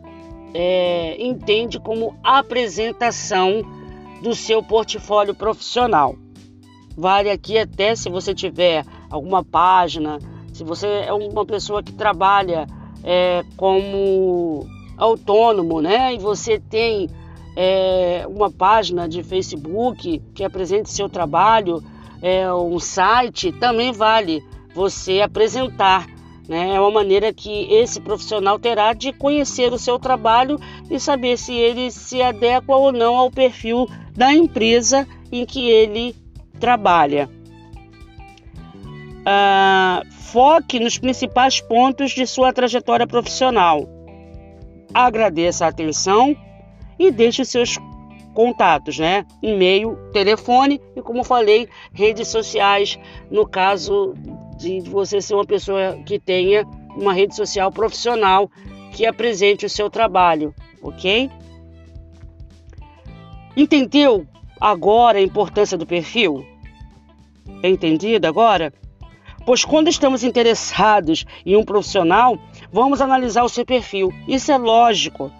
[0.53, 3.61] é, entende como apresentação
[4.21, 6.15] do seu portfólio profissional.
[6.95, 10.19] Vale aqui até se você tiver alguma página,
[10.57, 12.65] se você é uma pessoa que trabalha
[13.03, 14.65] é, como
[14.97, 16.15] autônomo, né?
[16.15, 17.07] E você tem
[17.55, 21.83] é, uma página de Facebook que apresente seu trabalho,
[22.23, 24.43] é, um site, também vale
[24.73, 26.07] você apresentar.
[26.49, 26.73] Né?
[26.73, 31.53] É uma maneira que esse profissional terá de conhecer o seu trabalho e saber se
[31.53, 36.15] ele se adequa ou não ao perfil da empresa em que ele
[36.59, 37.29] trabalha.
[39.23, 43.87] Ah, foque nos principais pontos de sua trajetória profissional.
[44.93, 46.35] Agradeça a atenção
[46.99, 47.77] e deixe seus
[48.33, 49.25] contatos, né?
[49.41, 52.99] E-mail, telefone e, como falei, redes sociais,
[53.31, 54.13] no caso
[54.57, 58.49] de você ser uma pessoa que tenha uma rede social profissional
[58.91, 61.29] que apresente o seu trabalho, ok?
[63.55, 64.27] Entendeu
[64.59, 66.45] agora a importância do perfil?
[67.63, 68.73] É entendido agora?
[69.47, 72.37] Pois quando estamos interessados em um profissional,
[72.69, 74.13] vamos analisar o seu perfil.
[74.27, 75.31] Isso é lógico.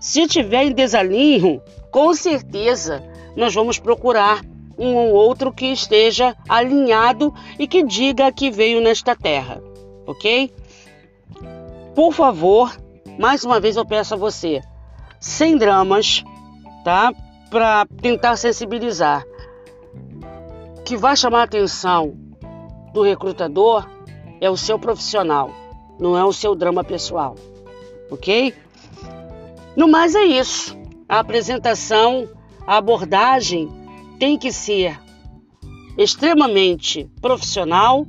[0.00, 3.04] Se tiver em desalinho, com certeza
[3.36, 4.40] nós vamos procurar
[4.78, 9.62] um ou outro que esteja alinhado e que diga que veio nesta terra,
[10.06, 10.50] ok?
[11.94, 12.74] Por favor,
[13.18, 14.62] mais uma vez eu peço a você,
[15.20, 16.24] sem dramas,
[16.82, 17.12] tá?
[17.50, 19.22] Para tentar sensibilizar.
[20.82, 22.29] que vai chamar atenção
[22.92, 23.88] do recrutador
[24.40, 25.50] é o seu profissional,
[25.98, 27.36] não é o seu drama pessoal,
[28.10, 28.54] ok?
[29.76, 30.76] No mais é isso.
[31.08, 32.28] A apresentação,
[32.66, 33.68] a abordagem
[34.18, 34.98] tem que ser
[35.96, 38.06] extremamente profissional,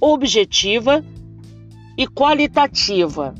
[0.00, 1.04] objetiva
[1.96, 3.34] e qualitativa,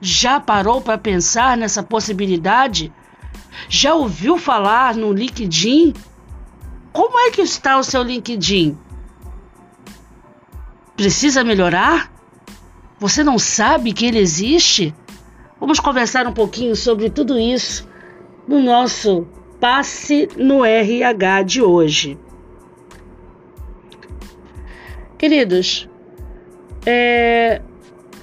[0.00, 2.92] Já parou para pensar nessa possibilidade?
[3.68, 5.94] Já ouviu falar no LinkedIn?
[6.92, 8.76] Como é que está o seu LinkedIn?
[10.96, 12.12] Precisa melhorar?
[12.98, 14.94] Você não sabe que ele existe?
[15.58, 17.93] Vamos conversar um pouquinho sobre tudo isso
[18.46, 19.26] no nosso
[19.60, 22.18] passe no RH de hoje.
[25.16, 25.88] Queridos,
[26.84, 27.62] é,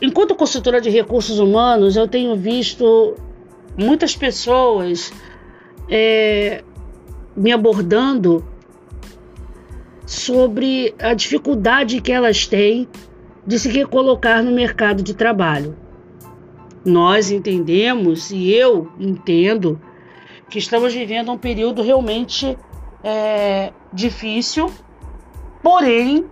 [0.02, 3.16] enquanto consultora de recursos humanos, eu tenho visto
[3.78, 5.12] muitas pessoas
[5.90, 6.64] é,
[7.36, 8.46] me abordando
[10.06, 12.88] sobre a dificuldade que elas têm
[13.48, 15.76] de se recolocar no mercado de trabalho.
[16.84, 19.80] Nós entendemos, e eu entendo,
[20.52, 22.58] que estamos vivendo um período realmente
[23.02, 24.70] é, difícil,
[25.64, 26.30] porém,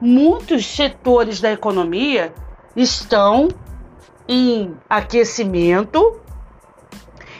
[0.00, 2.34] muitos setores da economia
[2.74, 3.48] estão
[4.28, 6.20] em aquecimento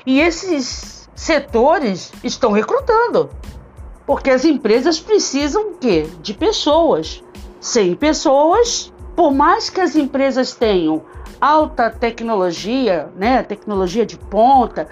[0.07, 3.29] e esses setores estão recrutando,
[4.07, 5.73] porque as empresas precisam
[6.21, 7.23] de pessoas.
[7.61, 11.03] Sem pessoas, por mais que as empresas tenham
[11.41, 14.89] alta tecnologia, né, tecnologia de ponta,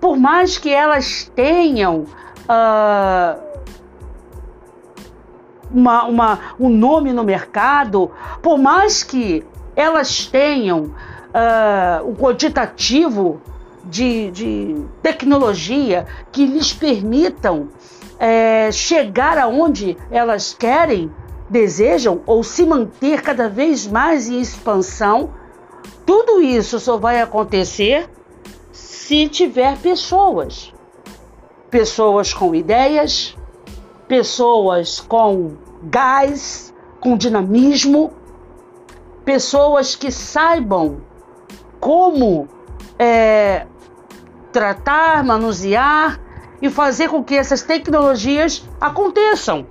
[0.00, 2.06] por mais que elas tenham
[2.48, 3.40] uh,
[5.70, 8.10] uma, uma, um nome no mercado,
[8.42, 9.44] por mais que
[9.76, 13.40] elas tenham uh, um quantitativo
[13.84, 17.68] de, de tecnologia que lhes permitam
[18.18, 21.10] é, chegar aonde elas querem,
[21.48, 25.30] desejam ou se manter cada vez mais em expansão,
[26.04, 28.08] tudo isso só vai acontecer
[29.10, 30.72] se tiver pessoas.
[31.68, 33.36] Pessoas com ideias,
[34.06, 38.12] pessoas com gás, com dinamismo,
[39.24, 41.00] pessoas que saibam
[41.80, 42.46] como
[43.00, 43.66] é,
[44.52, 46.20] tratar, manusear
[46.62, 49.66] e fazer com que essas tecnologias aconteçam.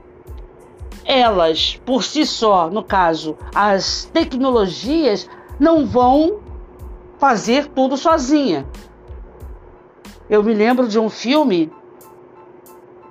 [1.05, 6.41] Elas, por si só, no caso, as tecnologias não vão
[7.17, 8.65] fazer tudo sozinha.
[10.29, 11.71] Eu me lembro de um filme,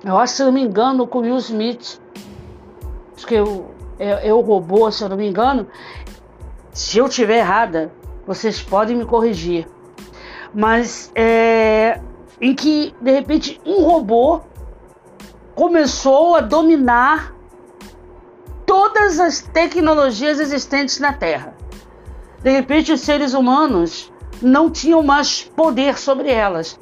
[0.04, 2.00] eu acho, se não me engano, com Will Smith,
[3.16, 5.66] acho que eu, é o robô, se eu não me engano.
[6.72, 7.92] Se eu tiver errada,
[8.26, 9.66] vocês podem me corrigir.
[10.54, 12.00] Mas é,
[12.40, 14.40] em que de repente um robô
[15.54, 17.34] começou a dominar
[18.64, 21.56] todas as tecnologias existentes na Terra.
[22.42, 26.78] De repente, os seres humanos não tinham mais poder sobre elas.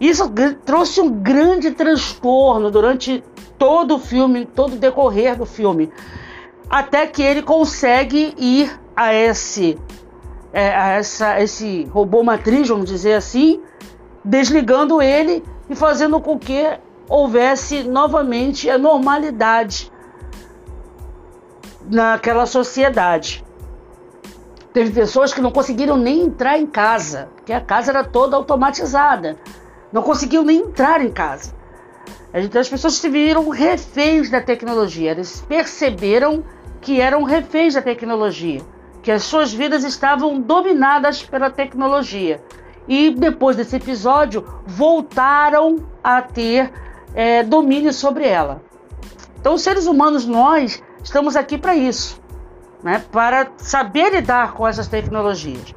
[0.00, 0.32] Isso
[0.64, 3.22] trouxe um grande transtorno durante
[3.58, 5.92] todo o filme, todo o decorrer do filme,
[6.70, 9.78] até que ele consegue ir a esse,
[10.52, 13.60] é, a essa, esse robô matriz, vamos dizer assim,
[14.24, 19.92] desligando ele e fazendo com que houvesse novamente a normalidade
[21.90, 23.44] naquela sociedade.
[24.72, 29.36] Teve pessoas que não conseguiram nem entrar em casa, porque a casa era toda automatizada.
[29.92, 31.54] Não conseguiam nem entrar em casa.
[32.32, 35.10] Então as pessoas se viram reféns da tecnologia.
[35.10, 36.44] Eles perceberam
[36.80, 38.60] que eram reféns da tecnologia,
[39.02, 42.42] que as suas vidas estavam dominadas pela tecnologia
[42.88, 46.72] e depois desse episódio voltaram a ter
[47.14, 48.62] é, domínio sobre ela.
[49.38, 52.20] Então, os seres humanos, nós estamos aqui para isso,
[52.82, 53.02] né?
[53.12, 55.74] para saber lidar com essas tecnologias.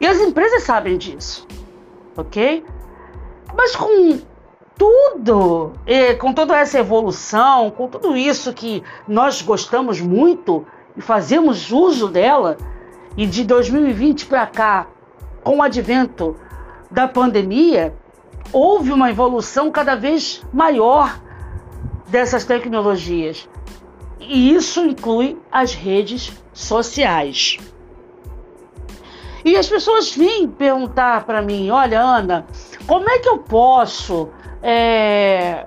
[0.00, 1.46] E as empresas sabem disso,
[2.16, 2.64] ok?
[3.56, 4.20] Mas com
[4.76, 5.72] tudo,
[6.18, 12.56] com toda essa evolução, com tudo isso que nós gostamos muito e fazemos uso dela,
[13.16, 14.86] e de 2020 para cá
[15.42, 16.36] com o advento
[16.90, 17.94] da pandemia,
[18.52, 21.20] houve uma evolução cada vez maior
[22.08, 23.48] dessas tecnologias.
[24.18, 27.58] E isso inclui as redes sociais.
[29.44, 32.46] E as pessoas vêm perguntar para mim: olha, Ana,
[32.86, 34.30] como é que eu posso
[34.62, 35.66] é,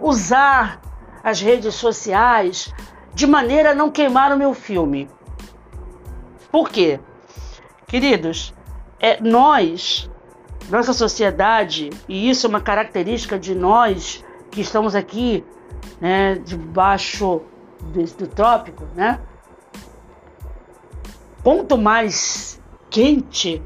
[0.00, 0.80] usar
[1.22, 2.74] as redes sociais
[3.14, 5.08] de maneira a não queimar o meu filme?
[6.50, 6.98] Por quê?
[7.86, 8.52] Queridos,
[8.98, 10.10] é, nós,
[10.68, 15.44] nossa sociedade, e isso é uma característica de nós que estamos aqui,
[16.00, 17.42] né, debaixo
[17.80, 19.20] do, do trópico, né?
[21.42, 22.59] Quanto mais
[22.90, 23.62] quente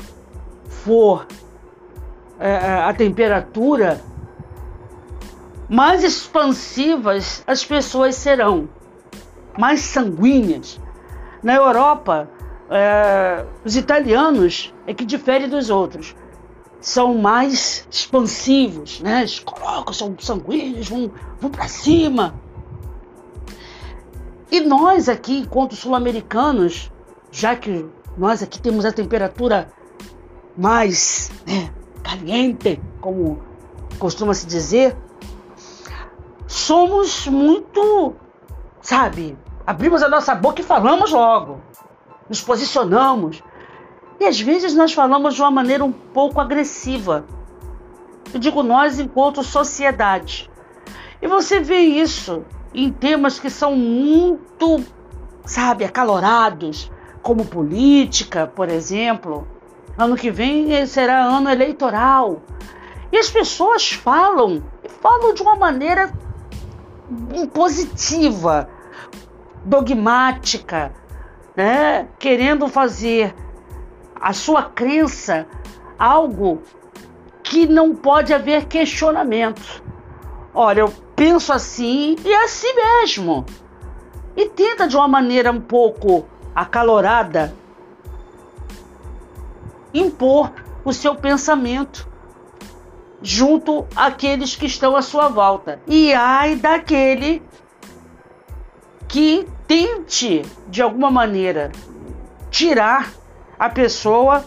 [0.69, 1.27] for
[2.39, 4.01] é, é, a temperatura,
[5.69, 8.69] mais expansivas as pessoas serão,
[9.59, 10.79] mais sanguíneas.
[11.43, 12.29] Na Europa,
[12.71, 16.15] é, os italianos é que difere dos outros.
[16.81, 19.21] São mais expansivos, né?
[19.21, 21.11] Eles colocam, são sanguíneos, vão,
[21.41, 22.35] vão para cima.
[24.51, 26.93] E nós aqui, enquanto sul-americanos,
[27.33, 29.71] já que nós aqui temos a temperatura
[30.57, 33.43] mais né, caliente, como
[33.99, 34.97] costuma se dizer,
[36.47, 38.15] somos muito,
[38.81, 39.37] sabe,
[39.67, 41.61] abrimos a nossa boca e falamos logo
[42.29, 43.43] nos posicionamos.
[44.19, 47.25] E às vezes nós falamos de uma maneira um pouco agressiva.
[48.33, 50.51] Eu digo nós enquanto sociedade.
[51.21, 54.83] E você vê isso em temas que são muito,
[55.45, 56.91] sabe, acalorados,
[57.25, 59.49] como política, por exemplo.
[59.97, 62.43] Ano que vem será ano eleitoral.
[63.11, 64.63] E as pessoas falam,
[65.01, 66.13] falam de uma maneira
[67.35, 68.69] impositiva,
[69.65, 70.93] dogmática,
[71.57, 73.35] né, querendo fazer
[74.21, 75.47] a sua crença
[75.99, 76.63] algo
[77.43, 79.83] que não pode haver questionamento.
[80.53, 83.47] Olha, eu penso assim e é assim mesmo.
[84.37, 87.55] E tenta de uma maneira um pouco acalorada
[89.93, 90.53] impor
[90.85, 92.09] o seu pensamento
[93.23, 95.81] junto àqueles que estão à sua volta.
[95.87, 97.43] E ai daquele
[99.09, 101.73] que tente, de alguma maneira,
[102.51, 103.13] tirar
[103.59, 104.45] a pessoa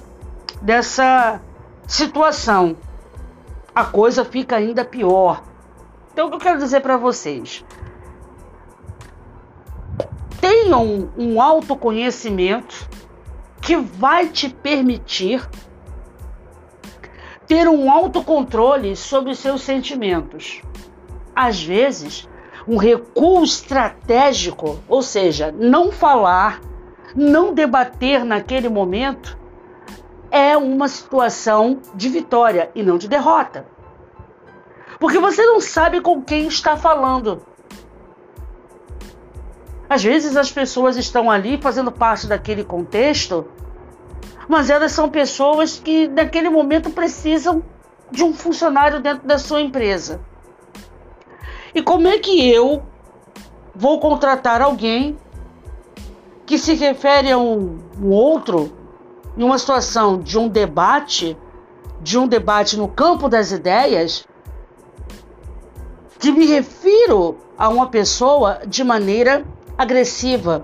[0.61, 1.41] dessa
[1.87, 2.77] situação.
[3.73, 5.43] A coisa fica ainda pior.
[6.11, 7.63] Então, o que eu quero dizer para vocês?
[10.49, 12.89] Tenham um autoconhecimento
[13.61, 15.45] que vai te permitir
[17.45, 20.61] ter um autocontrole sobre os seus sentimentos.
[21.35, 22.29] Às vezes,
[22.65, 26.61] um recuo estratégico, ou seja, não falar,
[27.13, 29.37] não debater naquele momento,
[30.31, 33.65] é uma situação de vitória e não de derrota.
[34.97, 37.45] Porque você não sabe com quem está falando.
[39.89, 43.47] Às vezes as pessoas estão ali fazendo parte daquele contexto,
[44.47, 47.63] mas elas são pessoas que naquele momento precisam
[48.11, 50.21] de um funcionário dentro da sua empresa.
[51.73, 52.83] E como é que eu
[53.73, 55.17] vou contratar alguém
[56.45, 58.73] que se refere a um, um outro
[59.37, 61.37] em uma situação de um debate,
[62.01, 64.25] de um debate no campo das ideias,
[66.17, 69.45] que me refiro a uma pessoa de maneira
[69.77, 70.63] agressiva,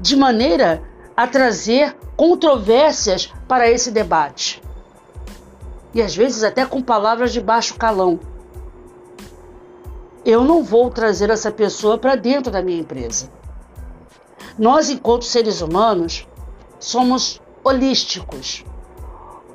[0.00, 0.82] de maneira
[1.16, 4.62] a trazer controvérsias para esse debate.
[5.92, 8.18] E às vezes até com palavras de baixo calão.
[10.24, 13.30] Eu não vou trazer essa pessoa para dentro da minha empresa.
[14.58, 16.26] Nós, enquanto seres humanos,
[16.78, 18.64] somos holísticos.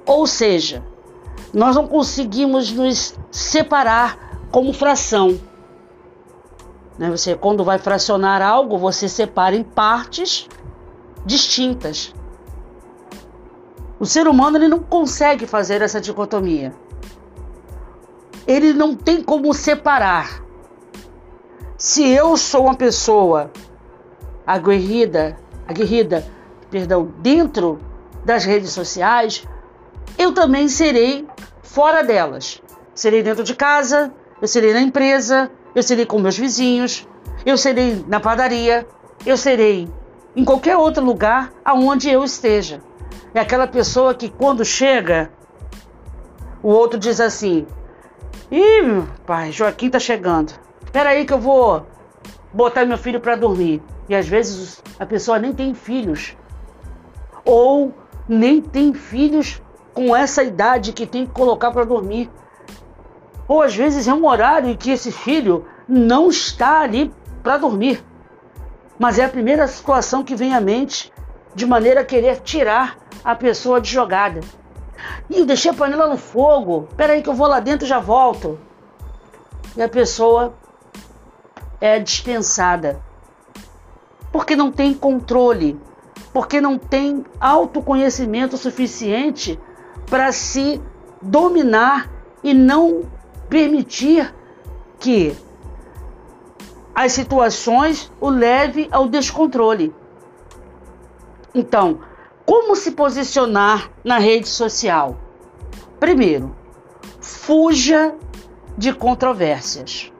[0.05, 0.83] Ou seja,
[1.53, 5.39] nós não conseguimos nos separar como fração.
[6.97, 7.09] Né?
[7.09, 10.47] Você, quando vai fracionar algo, você separa em partes
[11.25, 12.13] distintas.
[13.99, 16.73] O ser humano ele não consegue fazer essa dicotomia.
[18.45, 20.43] Ele não tem como separar.
[21.77, 23.51] Se eu sou uma pessoa
[24.45, 25.37] aguerrida,
[25.67, 26.25] aguerrida,
[26.69, 27.79] perdão, dentro
[28.23, 29.47] das redes sociais,
[30.17, 31.27] eu também serei
[31.63, 32.61] fora delas.
[32.93, 37.05] Serei dentro de casa, eu serei na empresa, eu serei com meus vizinhos,
[37.45, 38.87] eu serei na padaria,
[39.25, 39.87] eu serei
[40.35, 42.81] em qualquer outro lugar aonde eu esteja.
[43.33, 45.29] É aquela pessoa que quando chega,
[46.63, 47.67] o outro diz assim:
[48.49, 50.53] Ih, pai, Joaquim tá chegando.
[50.83, 51.85] Espera aí que eu vou
[52.53, 53.83] botar meu filho para dormir.
[54.07, 56.37] E às vezes a pessoa nem tem filhos.
[57.43, 57.93] Ou
[58.27, 59.61] nem tem filhos
[59.93, 62.29] com essa idade que tem que colocar para dormir.
[63.47, 68.03] Ou às vezes é um horário em que esse filho não está ali para dormir.
[68.97, 71.11] Mas é a primeira situação que vem à mente
[71.53, 74.41] de maneira a querer tirar a pessoa de jogada.
[75.29, 76.87] E eu deixei a panela no fogo.
[76.89, 78.59] Espera aí que eu vou lá dentro e já volto.
[79.75, 80.53] E a pessoa
[81.79, 83.01] é dispensada.
[84.31, 85.79] Porque não tem controle,
[86.33, 89.59] porque não tem autoconhecimento suficiente
[90.09, 90.81] para se
[91.21, 92.09] dominar
[92.43, 93.03] e não
[93.49, 94.33] permitir
[94.99, 95.35] que
[96.93, 99.93] as situações o leve ao descontrole.
[101.53, 101.99] Então,
[102.45, 105.17] como se posicionar na rede social?
[105.99, 106.55] Primeiro,
[107.19, 108.15] fuja
[108.77, 110.11] de controvérsias.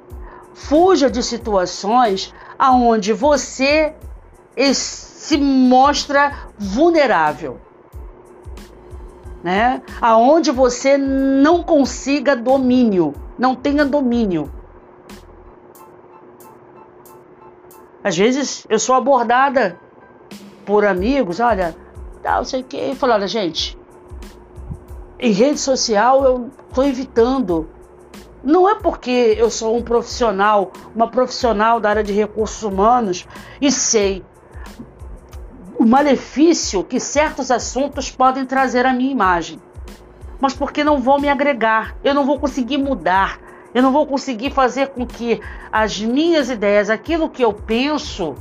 [0.53, 3.93] Fuja de situações aonde você
[4.73, 7.59] se mostra vulnerável,
[9.45, 9.83] né?
[10.01, 14.51] Aonde você não consiga domínio, não tenha domínio.
[18.03, 19.79] Às vezes eu sou abordada
[20.65, 21.75] por amigos, olha,
[22.23, 23.77] tal, sei o que, e falaram, gente,
[25.19, 27.69] em rede social eu estou evitando
[28.43, 33.27] não é porque eu sou um profissional, uma profissional da área de recursos humanos
[33.61, 34.25] e sei
[35.85, 39.61] o malefício que certos assuntos podem trazer à minha imagem,
[40.41, 43.39] mas porque não vão me agregar, eu não vou conseguir mudar,
[43.71, 45.39] eu não vou conseguir fazer com que
[45.71, 48.33] as minhas ideias, aquilo que eu penso,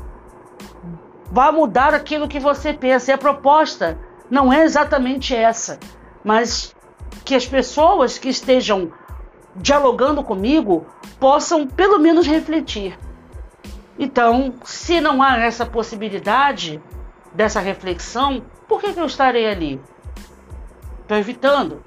[1.31, 3.11] vá mudar aquilo que você pensa.
[3.11, 3.99] E a proposta
[4.31, 5.79] não é exatamente essa,
[6.25, 6.75] mas
[7.27, 8.91] que as pessoas que estejam
[9.55, 10.87] dialogando comigo
[11.21, 12.99] possam pelo menos refletir.
[13.99, 16.81] Então, se não há essa possibilidade
[17.35, 19.81] dessa reflexão, por que, que eu estarei ali?
[21.03, 21.85] Estou evitando.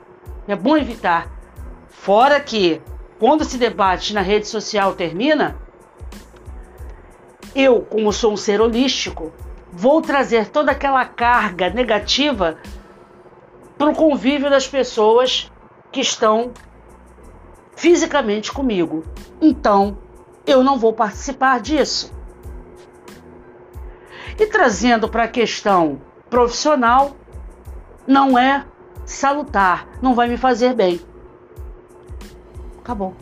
[0.48, 1.32] É bom evitar.
[1.88, 2.82] Fora que,
[3.18, 5.56] quando esse debate na rede social termina,
[7.56, 9.34] eu, como sou um ser holístico,
[9.72, 12.58] vou trazer toda aquela carga negativa
[13.78, 15.52] para o convívio das pessoas
[15.92, 16.52] que estão
[17.76, 19.04] fisicamente comigo.
[19.42, 19.98] Então,
[20.46, 22.17] eu não vou participar disso.
[24.40, 27.16] E trazendo para a questão profissional,
[28.06, 28.66] não é
[29.06, 31.02] salutar, não vai me fazer bem.
[32.80, 33.16] Acabou.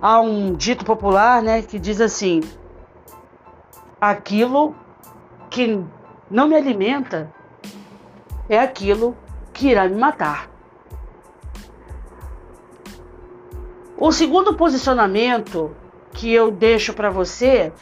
[0.00, 2.42] Há um dito popular, né, que diz assim:
[4.00, 4.74] aquilo
[5.50, 5.82] que
[6.30, 7.32] não me alimenta
[8.48, 9.16] é aquilo
[9.52, 10.48] que irá me matar.
[13.98, 15.74] O segundo posicionamento
[16.12, 17.72] que eu deixo para você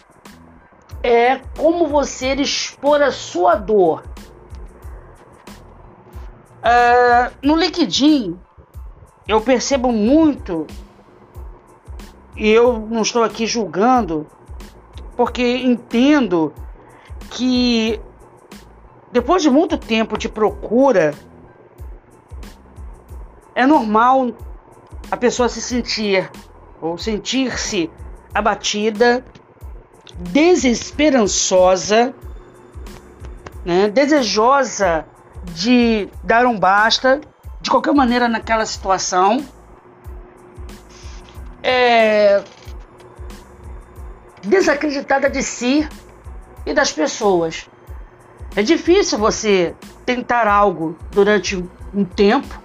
[1.04, 4.02] é como você expor a sua dor.
[6.62, 8.40] Uh, no LinkedIn,
[9.28, 10.66] eu percebo muito,
[12.34, 14.26] e eu não estou aqui julgando,
[15.14, 16.54] porque entendo
[17.28, 18.00] que
[19.12, 21.12] depois de muito tempo de procura,
[23.54, 24.32] é normal
[25.10, 26.30] a pessoa se sentir
[26.80, 27.90] ou sentir-se
[28.34, 29.22] abatida
[30.18, 32.14] desesperançosa,
[33.64, 35.06] né, desejosa
[35.44, 37.20] de dar um basta,
[37.60, 39.44] de qualquer maneira naquela situação,
[41.62, 42.42] é,
[44.42, 45.88] desacreditada de si
[46.66, 47.68] e das pessoas.
[48.56, 51.56] É difícil você tentar algo durante
[51.92, 52.60] um tempo,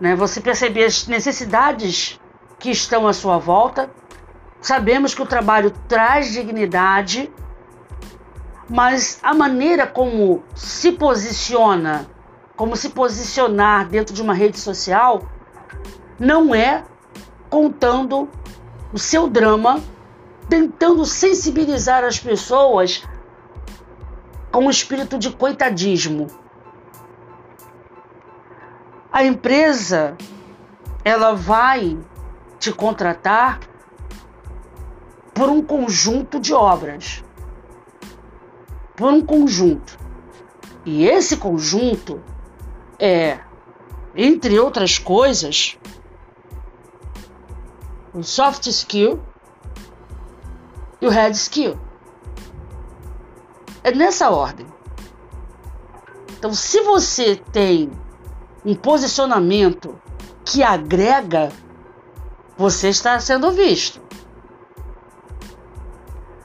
[0.00, 0.14] né?
[0.16, 2.20] Você perceber as necessidades
[2.58, 3.90] que estão à sua volta
[4.60, 7.32] Sabemos que o trabalho traz dignidade,
[8.68, 12.06] mas a maneira como se posiciona,
[12.56, 15.22] como se posicionar dentro de uma rede social,
[16.18, 16.84] não é
[17.48, 18.28] contando
[18.92, 19.82] o seu drama,
[20.48, 23.02] tentando sensibilizar as pessoas
[24.52, 26.26] com o espírito de coitadismo.
[29.10, 30.16] A empresa
[31.02, 31.98] ela vai
[32.58, 33.58] te contratar
[35.40, 37.24] por um conjunto de obras.
[38.94, 39.98] Por um conjunto.
[40.84, 42.22] E esse conjunto
[42.98, 43.40] é,
[44.14, 45.78] entre outras coisas,
[48.12, 49.18] o soft skill
[51.00, 51.80] e o hard skill.
[53.82, 54.66] É nessa ordem.
[56.36, 57.90] Então, se você tem
[58.62, 59.98] um posicionamento
[60.44, 61.50] que agrega,
[62.58, 64.09] você está sendo visto.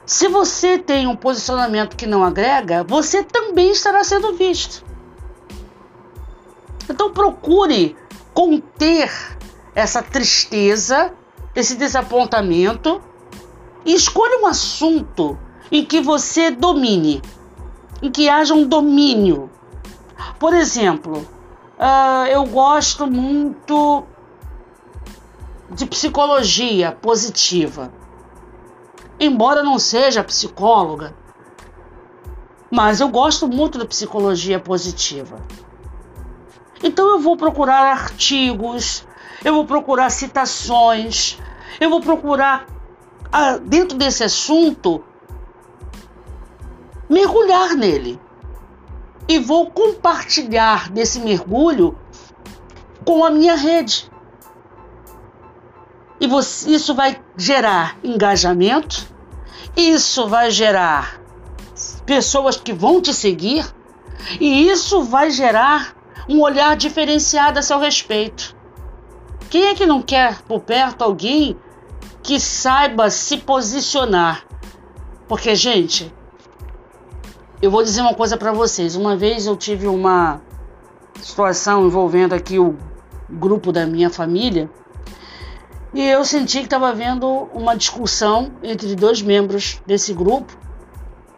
[0.06, 4.84] Se você tem um posicionamento que não agrega, você também estará sendo visto.
[6.88, 7.96] Então procure
[8.32, 9.10] conter
[9.74, 11.12] essa tristeza,
[11.56, 13.02] esse desapontamento
[13.84, 15.36] e escolha um assunto
[15.72, 17.20] em que você domine,
[18.00, 19.50] em que haja um domínio.
[20.38, 21.26] Por exemplo,
[21.80, 24.04] uh, eu gosto muito
[25.72, 27.90] de psicologia positiva
[29.18, 31.14] embora não seja psicóloga,
[32.70, 35.40] mas eu gosto muito da psicologia positiva.
[36.82, 39.06] Então eu vou procurar artigos,
[39.44, 41.38] eu vou procurar citações,
[41.80, 42.66] eu vou procurar
[43.32, 45.02] ah, dentro desse assunto
[47.08, 48.20] mergulhar nele
[49.28, 51.96] e vou compartilhar desse mergulho
[53.04, 54.10] com a minha rede.
[56.20, 59.06] E você, isso vai gerar engajamento,
[59.76, 61.20] isso vai gerar
[62.06, 63.66] pessoas que vão te seguir,
[64.40, 65.94] e isso vai gerar
[66.28, 68.56] um olhar diferenciado a seu respeito.
[69.50, 71.56] Quem é que não quer por perto alguém
[72.22, 74.44] que saiba se posicionar?
[75.28, 76.12] Porque, gente,
[77.60, 78.96] eu vou dizer uma coisa para vocês.
[78.96, 80.40] Uma vez eu tive uma
[81.20, 82.76] situação envolvendo aqui o
[83.28, 84.70] grupo da minha família
[85.96, 90.54] e eu senti que estava havendo uma discussão entre dois membros desse grupo,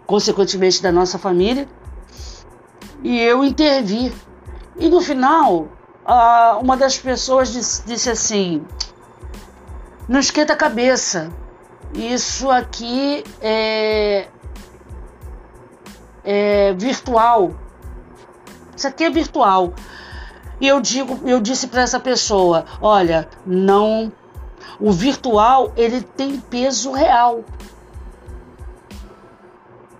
[0.04, 1.68] consequentemente da nossa família,
[3.00, 4.12] e eu intervi.
[4.76, 5.68] E no final,
[6.60, 7.52] uma das pessoas
[7.86, 8.66] disse assim:
[10.08, 11.30] não esquenta a cabeça,
[11.94, 14.26] isso aqui é,
[16.24, 17.54] é virtual.
[18.76, 19.72] Isso aqui é virtual.
[20.60, 24.12] E eu digo, eu disse para essa pessoa, olha, não
[24.80, 27.44] o virtual ele tem peso real.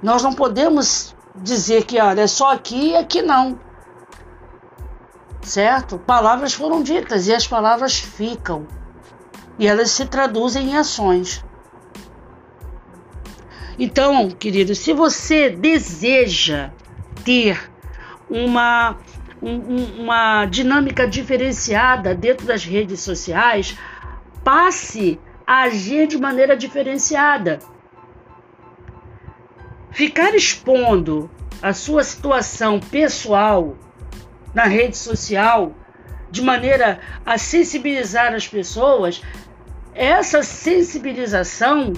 [0.03, 3.59] Nós não podemos dizer que olha, é só aqui e aqui não.
[5.43, 5.99] Certo?
[5.99, 8.67] Palavras foram ditas e as palavras ficam.
[9.59, 11.45] E elas se traduzem em ações.
[13.79, 16.71] Então, querido, se você deseja
[17.25, 17.71] ter
[18.29, 18.97] uma,
[19.41, 23.77] um, uma dinâmica diferenciada dentro das redes sociais,
[24.49, 27.59] passe a agir de maneira diferenciada.
[29.91, 31.31] Ficar expondo
[31.61, 33.77] a sua situação pessoal
[34.55, 35.75] na rede social
[36.31, 39.21] de maneira a sensibilizar as pessoas,
[39.93, 41.93] essa sensibilização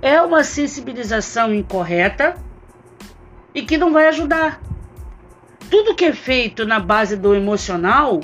[0.00, 2.34] é uma sensibilização incorreta
[3.54, 4.60] e que não vai ajudar.
[5.70, 8.20] Tudo que é feito na base do emocional,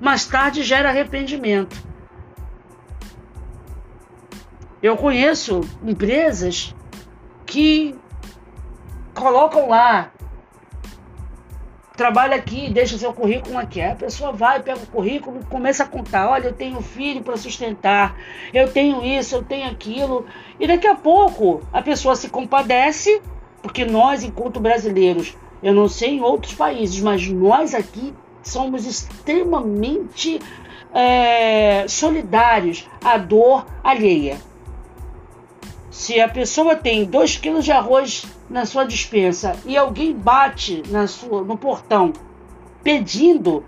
[0.00, 1.89] mais tarde gera arrependimento.
[4.82, 6.74] Eu conheço empresas
[7.44, 7.94] que
[9.14, 10.10] colocam lá
[12.00, 13.78] trabalha aqui, deixa seu currículo aqui.
[13.82, 18.16] a pessoa vai, pega o currículo, começa a contar: olha, eu tenho filho para sustentar,
[18.54, 20.24] eu tenho isso, eu tenho aquilo.
[20.58, 23.20] E daqui a pouco a pessoa se compadece,
[23.60, 30.40] porque nós, enquanto brasileiros, eu não sei em outros países, mas nós aqui somos extremamente
[30.94, 34.38] é, solidários à dor alheia.
[35.90, 41.08] Se a pessoa tem 2 quilos de arroz na sua dispensa e alguém bate na
[41.08, 42.12] sua, no portão
[42.82, 43.64] pedindo,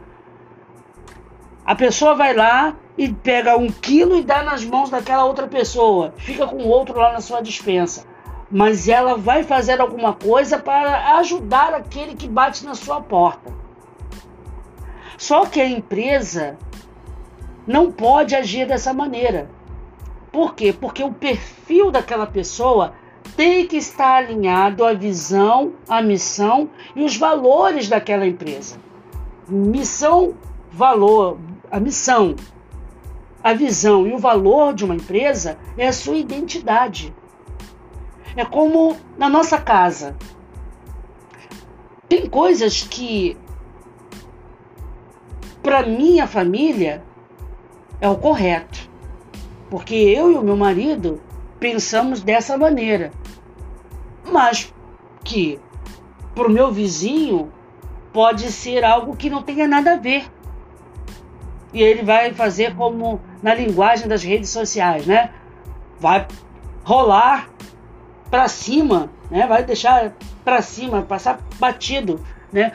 [1.64, 6.14] a pessoa vai lá e pega um quilo e dá nas mãos daquela outra pessoa,
[6.16, 8.06] fica com o outro lá na sua dispensa.
[8.50, 13.52] Mas ela vai fazer alguma coisa para ajudar aquele que bate na sua porta.
[15.16, 16.58] Só que a empresa
[17.66, 19.50] não pode agir dessa maneira.
[20.32, 20.72] Por quê?
[20.72, 22.94] Porque o perfil daquela pessoa
[23.36, 28.76] tem que estar alinhado à visão, à missão e os valores daquela empresa.
[29.46, 30.34] Missão,
[30.70, 31.38] valor,
[31.70, 32.34] a missão,
[33.42, 37.14] a visão e o valor de uma empresa é a sua identidade.
[38.34, 40.16] É como na nossa casa.
[42.08, 43.36] Tem coisas que
[45.62, 47.02] para minha família
[48.00, 48.91] é o correto.
[49.72, 51.18] Porque eu e o meu marido
[51.58, 53.10] pensamos dessa maneira.
[54.30, 54.70] Mas
[55.24, 55.58] que
[56.34, 57.50] para o meu vizinho
[58.12, 60.30] pode ser algo que não tenha nada a ver.
[61.72, 65.30] E ele vai fazer como na linguagem das redes sociais, né?
[65.98, 66.28] Vai
[66.84, 67.48] rolar
[68.30, 69.46] para cima, né?
[69.46, 70.12] Vai deixar
[70.44, 72.20] para cima, passar batido,
[72.52, 72.72] né?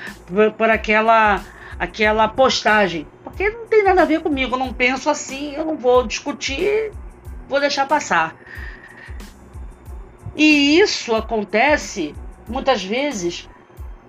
[0.58, 1.44] Por, aquela
[1.78, 3.06] aquela postagem,
[3.38, 4.56] porque não tem nada a ver comigo.
[4.56, 6.92] Eu não penso assim, eu não vou discutir,
[7.48, 8.36] vou deixar passar.
[10.36, 12.16] E isso acontece
[12.48, 13.48] muitas vezes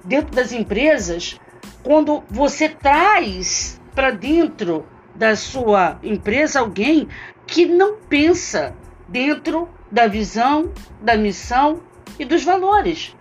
[0.03, 1.39] dentro das empresas
[1.83, 7.07] quando você traz para dentro da sua empresa alguém
[7.47, 8.75] que não pensa
[9.07, 10.73] dentro da visão,
[11.03, 11.83] da missão
[12.19, 13.15] e dos valores.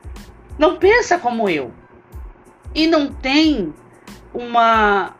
[0.57, 1.73] Não pensa como eu.
[2.73, 3.73] E não tem
[4.33, 5.16] uma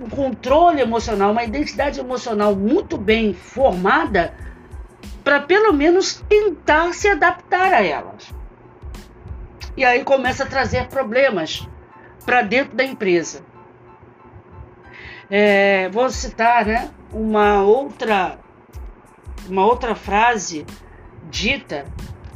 [0.00, 4.34] um controle emocional, uma identidade emocional muito bem formada
[5.22, 8.32] para pelo menos tentar se adaptar a elas.
[9.76, 11.68] E aí começa a trazer problemas
[12.24, 13.42] para dentro da empresa.
[15.30, 18.38] É, vou citar né, uma outra
[19.48, 20.66] uma outra frase
[21.30, 21.84] dita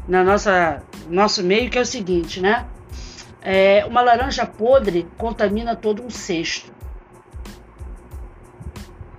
[0.06, 2.66] na nossa nosso meio que é o seguinte, né?
[3.42, 6.73] É, uma laranja podre contamina todo um cesto.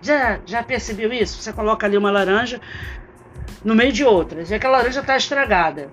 [0.05, 1.41] Já, já percebeu isso?
[1.41, 2.61] Você coloca ali uma laranja,
[3.63, 4.51] no meio de outras.
[4.51, 5.89] E aquela laranja está estragada.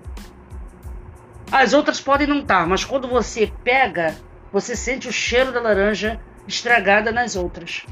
[1.51, 4.15] As outras podem não estar, tá, mas quando você pega,
[4.51, 7.87] você sente o cheiro da laranja estragada nas outras.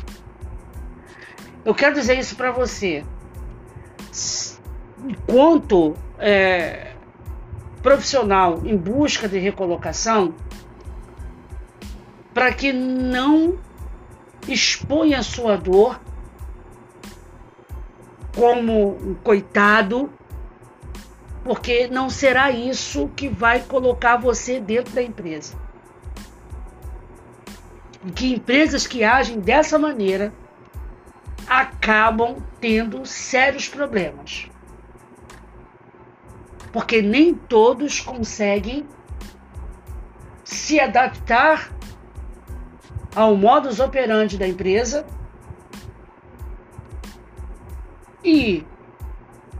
[1.66, 3.04] Eu quero dizer isso para você.
[5.04, 6.94] Enquanto é,
[7.82, 10.36] profissional em busca de recolocação,
[12.32, 13.58] para que não
[14.48, 16.00] exponha a sua dor
[18.36, 20.12] como um coitado,
[21.44, 25.58] porque não será isso que vai colocar você dentro da empresa.
[28.16, 30.34] Que empresas que agem dessa maneira
[31.48, 34.50] acabam tendo sérios problemas.
[36.72, 38.88] Porque nem todos conseguem
[40.44, 41.72] se adaptar
[43.16, 45.06] ao modus operandi da empresa
[48.24, 48.66] e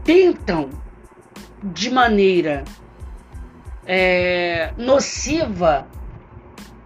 [0.04, 0.70] tentam
[1.62, 2.64] de maneira
[3.86, 5.86] é, nociva,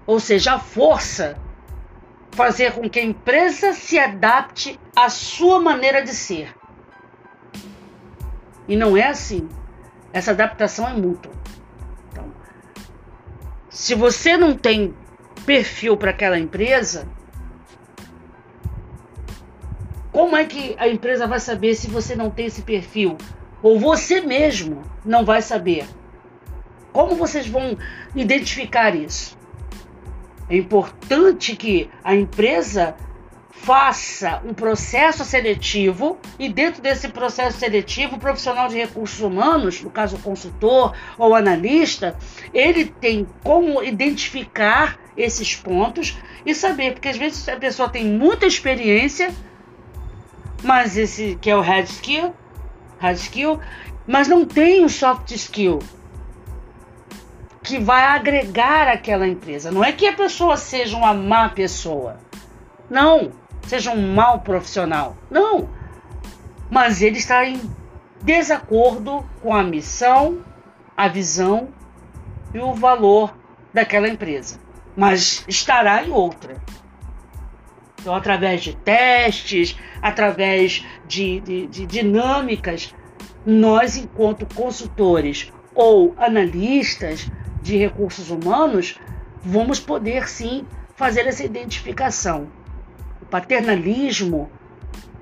[0.07, 1.39] ou seja, a força,
[2.33, 6.55] fazer com que a empresa se adapte à sua maneira de ser.
[8.69, 9.49] E não é assim.
[10.13, 11.33] Essa adaptação é mútua.
[12.11, 12.33] Então,
[13.71, 14.95] se você não tem
[15.45, 17.09] perfil para aquela empresa,
[20.17, 23.19] como é que a empresa vai saber se você não tem esse perfil?
[23.63, 25.85] Ou você mesmo não vai saber?
[26.91, 27.77] Como vocês vão
[28.15, 29.37] identificar isso?
[30.49, 32.97] É importante que a empresa
[33.51, 39.91] faça um processo seletivo e dentro desse processo seletivo, o profissional de recursos humanos, no
[39.91, 42.17] caso o consultor ou analista,
[42.55, 48.47] ele tem como identificar esses pontos e saber, porque às vezes a pessoa tem muita
[48.47, 49.31] experiência,
[50.63, 52.35] mas esse que é o hard skill,
[52.99, 53.61] hard skill,
[54.07, 55.81] mas não tem o soft skill
[57.63, 59.73] que vai agregar aquela empresa.
[59.73, 62.19] Não é que a pessoa seja uma má pessoa.
[62.89, 63.33] Não
[63.67, 65.17] seja um mau profissional.
[65.29, 65.69] Não.
[66.71, 67.61] Mas ele está em
[68.23, 70.45] desacordo com a missão,
[70.97, 71.69] a visão
[72.55, 73.37] e o valor
[73.75, 74.61] daquela empresa.
[74.97, 76.57] Mas estará em outra.
[78.07, 82.95] Então, através de testes, através de, de, de dinâmicas,
[83.45, 87.29] nós, enquanto consultores ou analistas
[87.61, 88.97] de recursos humanos,
[89.43, 92.47] vamos poder sim fazer essa identificação.
[93.29, 94.53] Paternalismo,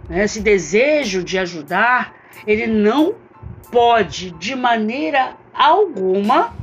[0.07, 2.12] né, esse desejo de ajudar,
[2.47, 3.14] ele não
[3.72, 6.55] pode de maneira alguma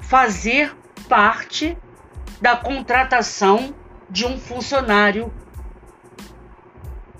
[0.00, 0.74] fazer
[1.06, 1.76] parte
[2.40, 3.74] da contratação
[4.08, 5.32] de um funcionário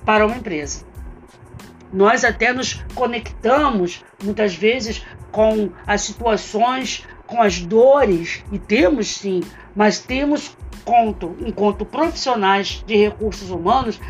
[0.05, 0.85] para uma empresa.
[1.93, 9.43] Nós até nos conectamos muitas vezes com as situações, com as dores, e temos sim,
[9.75, 10.57] mas temos
[10.87, 14.01] enquanto, enquanto profissionais de recursos humanos,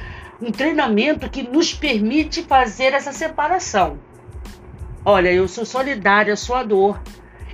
[0.41, 3.99] um treinamento que nos permite fazer essa separação.
[5.03, 7.01] Olha, eu sou solidária à sua dor,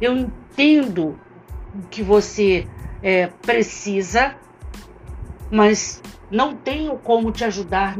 [0.01, 1.19] eu entendo
[1.91, 2.67] que você
[3.03, 4.35] é, precisa,
[5.53, 7.95] mas não tenho como te ajudar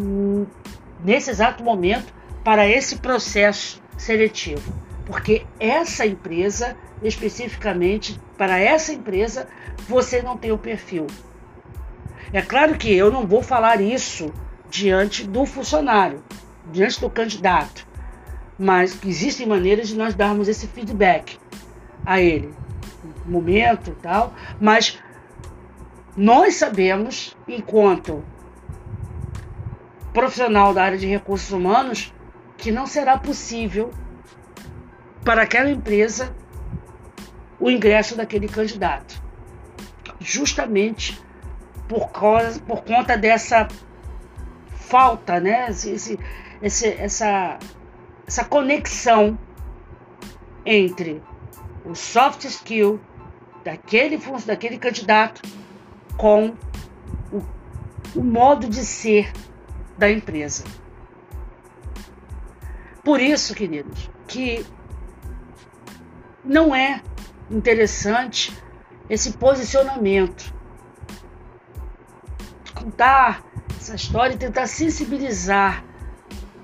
[1.05, 4.73] nesse exato momento para esse processo seletivo,
[5.05, 9.47] porque essa empresa, especificamente para essa empresa,
[9.87, 11.07] você não tem o perfil.
[12.33, 14.33] É claro que eu não vou falar isso
[14.71, 16.25] diante do funcionário,
[16.73, 17.87] diante do candidato,
[18.59, 21.39] mas existem maneiras de nós darmos esse feedback
[22.07, 22.55] a ele,
[23.27, 24.99] momento e tal, mas
[26.17, 28.23] nós sabemos, enquanto
[30.13, 32.13] profissional da área de recursos humanos,
[32.59, 33.91] que não será possível
[35.25, 36.35] para aquela empresa
[37.59, 39.23] o ingresso daquele candidato
[40.23, 41.21] justamente
[41.89, 43.69] por, causa, por conta dessa
[44.71, 45.67] falta, né?
[45.71, 46.19] Esse,
[46.63, 47.59] esse, essa,
[48.27, 49.39] essa conexão
[50.65, 51.23] entre
[51.85, 53.01] o soft skill
[53.65, 55.43] daquele, daquele candidato
[56.23, 56.55] com
[57.33, 57.43] o,
[58.15, 59.33] o modo de ser
[59.99, 60.63] da empresa.
[63.03, 64.65] Por isso, queridos, que
[66.45, 67.03] não é
[67.51, 68.57] interessante
[69.11, 70.55] esse posicionamento.
[72.73, 73.43] Contar
[73.77, 75.85] essa história e tentar sensibilizar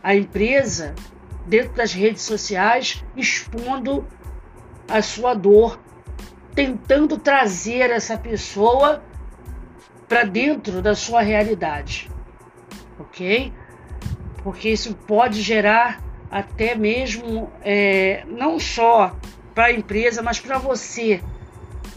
[0.00, 0.94] a empresa
[1.46, 4.06] dentro das redes sociais, expondo
[4.88, 5.80] a sua dor,
[6.54, 9.02] tentando trazer essa pessoa
[10.08, 12.10] para dentro da sua realidade,
[12.98, 13.52] ok?
[14.42, 19.14] Porque isso pode gerar até mesmo é, não só
[19.54, 21.22] para a empresa, mas para você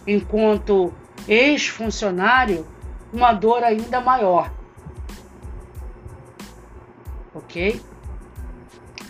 [0.06, 0.94] enquanto
[1.28, 2.66] ex-funcionário,
[3.14, 4.52] uma dor ainda maior.
[7.34, 7.82] Ok?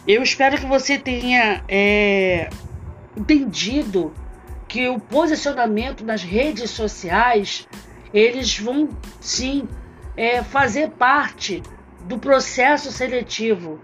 [0.08, 2.50] Eu espero que você tenha é,
[3.16, 4.14] entendido
[4.68, 7.68] que o posicionamento nas redes sociais
[8.14, 8.90] eles vão
[9.20, 9.68] sim
[10.16, 11.62] é, fazer parte
[12.06, 13.80] do processo seletivo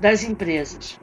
[0.00, 0.98] das empresas.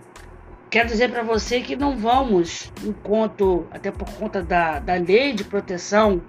[0.69, 5.43] Quero dizer para você que não vamos, enquanto, até por conta da, da lei de
[5.43, 6.22] proteção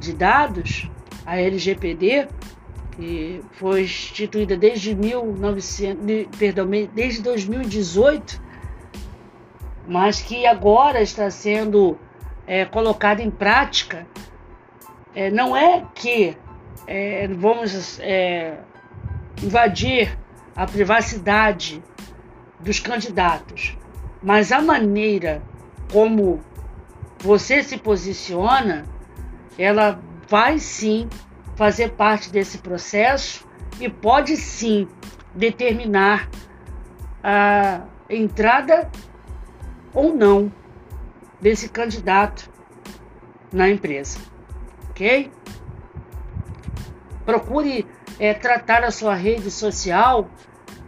[0.00, 0.90] de dados,
[1.26, 2.28] a LGPD,
[2.92, 8.40] que foi instituída desde 1900, perdão, desde 2018,
[9.86, 11.98] mas que agora está sendo
[12.46, 14.06] é, colocada em prática,
[15.14, 16.36] é, não é que
[16.86, 18.58] é, vamos é,
[19.42, 20.18] invadir
[20.54, 21.82] a privacidade
[22.60, 23.76] dos candidatos,
[24.22, 25.42] mas a maneira
[25.92, 26.40] como
[27.18, 28.84] você se posiciona,
[29.58, 31.08] ela vai sim
[31.56, 33.46] fazer parte desse processo
[33.80, 34.88] e pode sim
[35.34, 36.28] determinar
[37.22, 38.90] a entrada
[39.92, 40.52] ou não
[41.40, 42.50] desse candidato
[43.52, 44.18] na empresa,
[44.94, 45.30] ok?
[47.26, 47.84] Procure
[48.18, 50.30] é, tratar a sua rede social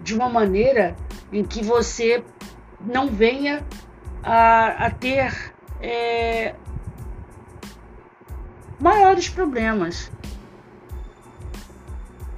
[0.02, 0.94] de uma maneira
[1.32, 2.22] em que você
[2.80, 3.66] não venha
[4.22, 6.54] a, a ter é,
[8.78, 10.11] maiores problemas.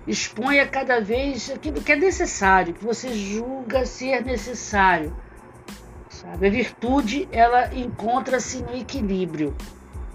[0.06, 5.14] Exponha cada vez aquilo que é necessário, que você julga ser necessário.
[6.08, 6.46] Sabe?
[6.46, 9.54] A virtude ela encontra-se no equilíbrio.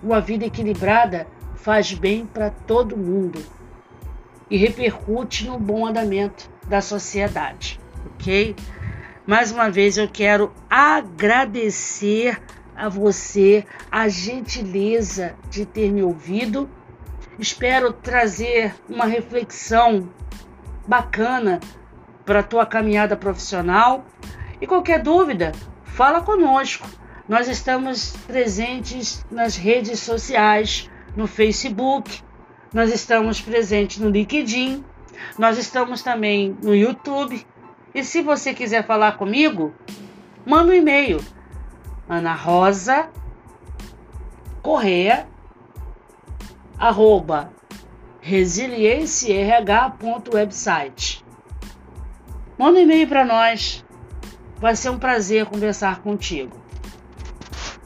[0.01, 1.27] Uma vida equilibrada
[1.63, 3.41] faz bem para todo mundo
[4.49, 7.79] e repercute no bom andamento da sociedade,
[8.13, 8.53] ok?
[9.25, 12.37] Mais uma vez eu quero agradecer
[12.75, 16.69] a você a gentileza de ter me ouvido.
[17.39, 20.09] Espero trazer uma reflexão
[20.85, 21.61] bacana
[22.25, 24.05] para a tua caminhada profissional.
[24.59, 25.53] E qualquer dúvida,
[25.85, 26.85] fala conosco.
[27.27, 32.21] Nós estamos presentes nas redes sociais, no Facebook,
[32.73, 34.83] nós estamos presentes no LinkedIn,
[35.37, 37.45] nós estamos também no YouTube.
[37.93, 39.73] E se você quiser falar comigo,
[40.45, 41.19] manda um e-mail
[42.09, 43.09] Ana Rosa
[44.61, 45.27] Correia
[46.77, 47.51] arroba.
[52.57, 53.85] Manda um e-mail para nós.
[54.57, 56.57] Vai ser um prazer conversar contigo.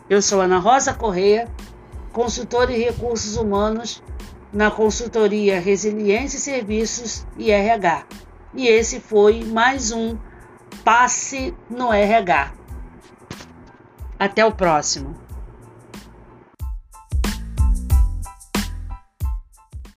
[0.09, 1.47] Eu sou Ana Rosa Correia,
[2.17, 4.01] consultora em recursos humanos
[4.51, 8.07] na consultoria Resiliência e Serviços e RH.
[8.55, 10.17] E esse foi mais um
[10.83, 12.53] Passe no RH.
[14.17, 15.26] Até o próximo.